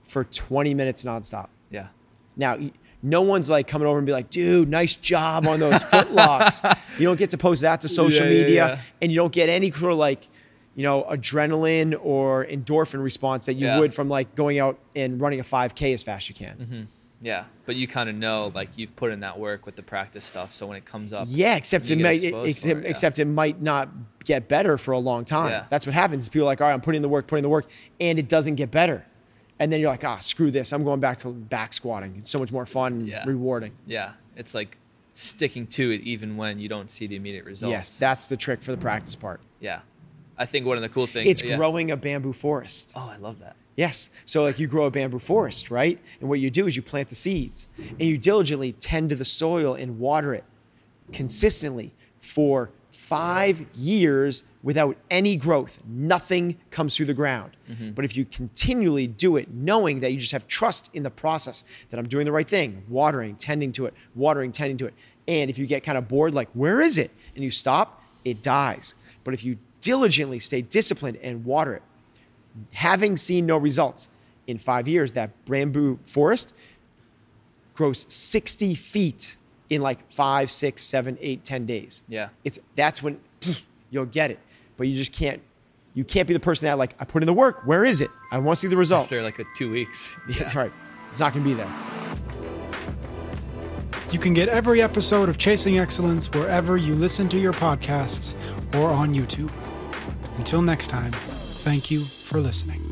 for 0.05 0.25
20 0.25 0.75
minutes 0.75 1.05
nonstop. 1.05 1.49
Yeah, 2.39 2.55
Now, 2.57 2.71
no 3.03 3.23
one's 3.23 3.51
like 3.51 3.67
coming 3.67 3.87
over 3.87 3.99
and 3.99 4.07
be 4.07 4.13
like, 4.13 4.31
dude, 4.31 4.69
nice 4.69 4.97
job 4.97 5.47
on 5.47 5.61
those 5.61 5.83
foot 5.83 6.13
locks. 6.13 6.63
You 6.99 7.05
don't 7.07 7.17
get 7.19 7.31
to 7.31 7.39
post 7.39 7.63
that 7.63 7.81
to 7.83 7.89
social 7.89 8.25
Yeah, 8.27 8.33
yeah, 8.33 8.41
media 8.41 8.67
yeah. 8.71 8.81
and 9.03 9.13
you 9.13 9.17
don't 9.17 9.33
get 9.33 9.49
any 9.49 9.71
sort 9.71 9.93
of 9.93 9.99
like, 9.99 10.27
you 10.75 10.83
know, 10.83 11.05
adrenaline 11.09 11.97
or 12.03 12.45
endorphin 12.47 13.01
response 13.03 13.47
that 13.47 13.55
you 13.55 13.67
Yeah. 13.67 13.79
would 13.79 13.95
from 13.95 14.09
like 14.09 14.35
going 14.35 14.59
out 14.59 14.79
and 14.97 15.21
running 15.21 15.39
a 15.39 15.45
5K 15.45 15.95
as 15.95 16.03
fast 16.03 16.25
as 16.25 16.29
you 16.41 16.47
can. 16.47 16.57
Mm-hmm. 16.57 16.83
yeah. 17.21 17.45
But 17.67 17.77
you 17.77 17.87
kind 17.87 18.09
of 18.11 18.17
know 18.17 18.51
like 18.53 18.77
you've 18.77 18.97
put 18.97 19.13
in 19.13 19.21
that 19.21 19.39
work 19.39 19.65
with 19.65 19.77
the 19.77 19.83
practice 19.83 20.25
stuff, 20.25 20.53
so 20.53 20.67
when 20.67 20.77
it 20.77 20.85
comes 20.87 21.13
up, 21.13 21.27
Yeah, 21.29 21.55
except 21.57 21.89
it 21.91 21.99
might, 22.01 22.21
except, 22.25 22.67
it, 22.67 22.83
yeah. 22.83 22.91
except 22.91 23.19
it 23.21 23.27
might 23.27 23.63
not 23.63 23.91
get 24.25 24.49
better 24.49 24.77
for 24.77 24.91
a 24.93 24.99
long 24.99 25.25
time. 25.25 25.51
Yeah. 25.51 25.67
That's 25.71 25.87
what 25.87 25.95
happens. 25.95 26.29
People 26.29 26.43
are 26.43 26.51
like, 26.53 26.61
all 26.61 26.67
right, 26.67 26.75
I'm 26.75 26.81
putting 26.81 26.97
in 26.99 27.03
the 27.03 27.09
work, 27.09 27.29
putting 27.29 27.41
in 27.45 27.49
the 27.49 27.49
work, 27.49 27.71
and 28.01 28.19
it 28.19 28.29
doesn't 28.29 28.57
get 28.57 28.71
better. 28.73 29.05
And 29.61 29.73
then 29.73 29.81
you're 29.81 29.91
like, 29.91 30.05
ah, 30.05 30.19
screw 30.19 30.51
this. 30.51 30.73
I'm 30.73 30.85
going 30.85 31.01
back 31.01 31.19
to 31.19 31.29
back 31.31 31.73
squatting. 31.73 32.15
It's 32.19 32.31
so 32.31 32.39
much 32.39 32.53
more 32.53 32.67
fun 32.67 32.93
and 32.93 33.09
Yeah. 33.09 33.25
rewarding. 33.27 33.73
yeah, 33.87 34.13
it's 34.37 34.55
like 34.55 34.77
sticking 35.15 35.67
to 35.67 35.91
it 35.91 36.01
even 36.03 36.37
when 36.37 36.61
you 36.61 36.69
don't 36.69 36.89
see 36.89 37.07
the 37.09 37.17
immediate 37.17 37.45
results. 37.45 37.73
Yes, 37.73 37.99
that's 37.99 38.27
the 38.27 38.37
trick 38.37 38.63
for 38.63 38.71
the 38.71 38.77
practice 38.79 39.17
part. 39.17 39.41
yeah. 39.61 39.81
I 40.41 40.47
think 40.47 40.67
one 40.67 40.77
of 40.77 40.85
the 40.85 40.89
cool 40.89 41.09
things 41.09 41.29
It's 41.29 41.43
yeah. 41.43 41.57
growing 41.57 41.91
a 41.91 41.97
bamboo 41.97 42.33
forest. 42.33 42.93
Oh, 42.95 43.11
I 43.13 43.17
love 43.17 43.41
that. 43.41 43.57
Yes. 43.75 44.09
So 44.25 44.45
like 44.45 44.61
you 44.61 44.69
grow 44.69 44.85
a 44.87 44.91
bamboo 44.93 45.19
forest, 45.19 45.69
right? 45.69 45.99
And 46.21 46.29
what 46.29 46.39
you 46.39 46.49
do 46.49 46.69
is 46.69 46.77
you 46.77 46.83
plant 46.83 47.09
the 47.09 47.17
seeds 47.17 47.69
and 47.77 48.03
you 48.03 48.17
diligently 48.17 48.71
tend 48.73 49.11
to 49.11 49.17
the 49.17 49.25
soil 49.25 49.75
and 49.75 49.99
water 49.99 50.33
it 50.35 50.45
consistently 51.13 51.93
for 52.21 52.71
five 53.09 53.65
years 53.75 54.45
without 54.63 54.97
any 55.11 55.37
growth. 55.37 55.81
Nothing 55.87 56.59
comes 56.71 56.97
through 56.97 57.07
the 57.07 57.15
ground. 57.15 57.57
Mm-hmm. 57.71 57.93
But 57.93 58.05
if 58.05 58.17
you 58.17 58.25
continually 58.25 59.07
do 59.07 59.37
it, 59.37 59.51
knowing 59.51 60.01
that 60.01 60.13
you 60.13 60.19
just 60.19 60.33
have 60.33 60.47
trust 60.47 60.91
in 60.93 61.03
the 61.03 61.11
process 61.11 61.65
that 61.91 61.99
I'm 61.99 62.07
doing 62.07 62.27
the 62.27 62.33
right 62.33 62.49
thing, 62.49 62.85
watering, 62.89 63.37
tending 63.37 63.73
to 63.73 63.87
it, 63.87 63.95
watering, 64.15 64.53
tending 64.53 64.77
to 64.79 64.87
it. 64.87 64.95
And 65.27 65.49
if 65.51 65.59
you 65.59 65.67
get 65.67 65.83
kind 65.83 65.97
of 65.97 66.07
bored, 66.09 66.35
like, 66.35 66.49
where 66.53 66.81
is 66.81 66.99
it? 66.99 67.11
And 67.35 67.43
you 67.43 67.51
stop, 67.51 68.03
it 68.25 68.43
dies. 68.43 68.95
But 69.25 69.33
if 69.35 69.45
you 69.45 69.59
diligently 69.81 70.39
stay 70.39 70.61
disciplined 70.61 71.17
and 71.23 71.45
water 71.45 71.75
it, 71.75 71.83
having 72.73 73.17
seen 73.17 73.47
no 73.47 73.57
results, 73.57 74.11
in 74.49 74.59
five 74.59 74.89
years, 74.89 75.13
that 75.13 75.31
bamboo 75.45 75.99
forest 76.05 76.55
grows 77.75 78.07
60 78.09 78.75
feet 78.75 79.37
in 79.71 79.83
like 79.83 80.11
five, 80.13 80.51
six, 80.51 80.83
seven, 80.83 81.19
eight, 81.21 81.45
ten 81.45 81.67
days. 81.67 82.03
Yeah. 82.09 82.29
It's 82.45 82.59
that's 82.75 83.03
when 83.03 83.21
you'll 83.91 84.07
get 84.07 84.31
it. 84.31 84.39
But 84.77 84.89
you 84.89 84.97
just 84.97 85.13
can't 85.13 85.43
you 85.95 86.05
can't 86.05 86.29
be 86.29 86.35
the 86.35 86.41
person 86.41 86.67
that 86.67 86.79
like 86.79 86.95
I 87.01 87.05
put 87.05 87.23
in 87.23 87.27
the 87.27 87.33
work. 87.33 87.67
Where 87.67 87.85
is 87.85 88.01
it? 88.01 88.11
I 88.31 88.39
want 88.39 88.57
to 88.57 88.61
see 88.61 88.69
the 88.69 88.77
results. 88.77 89.11
After 89.13 89.25
like 89.25 89.39
a 89.39 89.45
two 89.57 89.71
weeks. 89.71 90.17
yeah, 90.29 90.39
that's 90.39 90.55
right. 90.55 90.73
It's 91.11 91.21
not 91.21 91.33
gonna 91.33 91.45
be 91.45 91.55
there. 91.55 91.69
You 94.11 94.19
can 94.19 94.33
get 94.33 94.49
every 94.49 94.81
episode 94.81 95.29
of 95.29 95.37
Chasing 95.37 95.79
Excellence 95.79 96.31
wherever 96.33 96.77
you 96.79 96.95
listen 96.95 97.29
to 97.29 97.39
your 97.39 97.53
podcasts 97.53 98.37
or 98.75 98.89
on 98.89 99.13
YouTube. 99.13 99.51
Until 100.39 100.63
next 100.63 100.87
time, 100.87 101.13
thank 101.13 101.91
you 101.91 102.01
for 102.01 102.41
listening. 102.41 102.88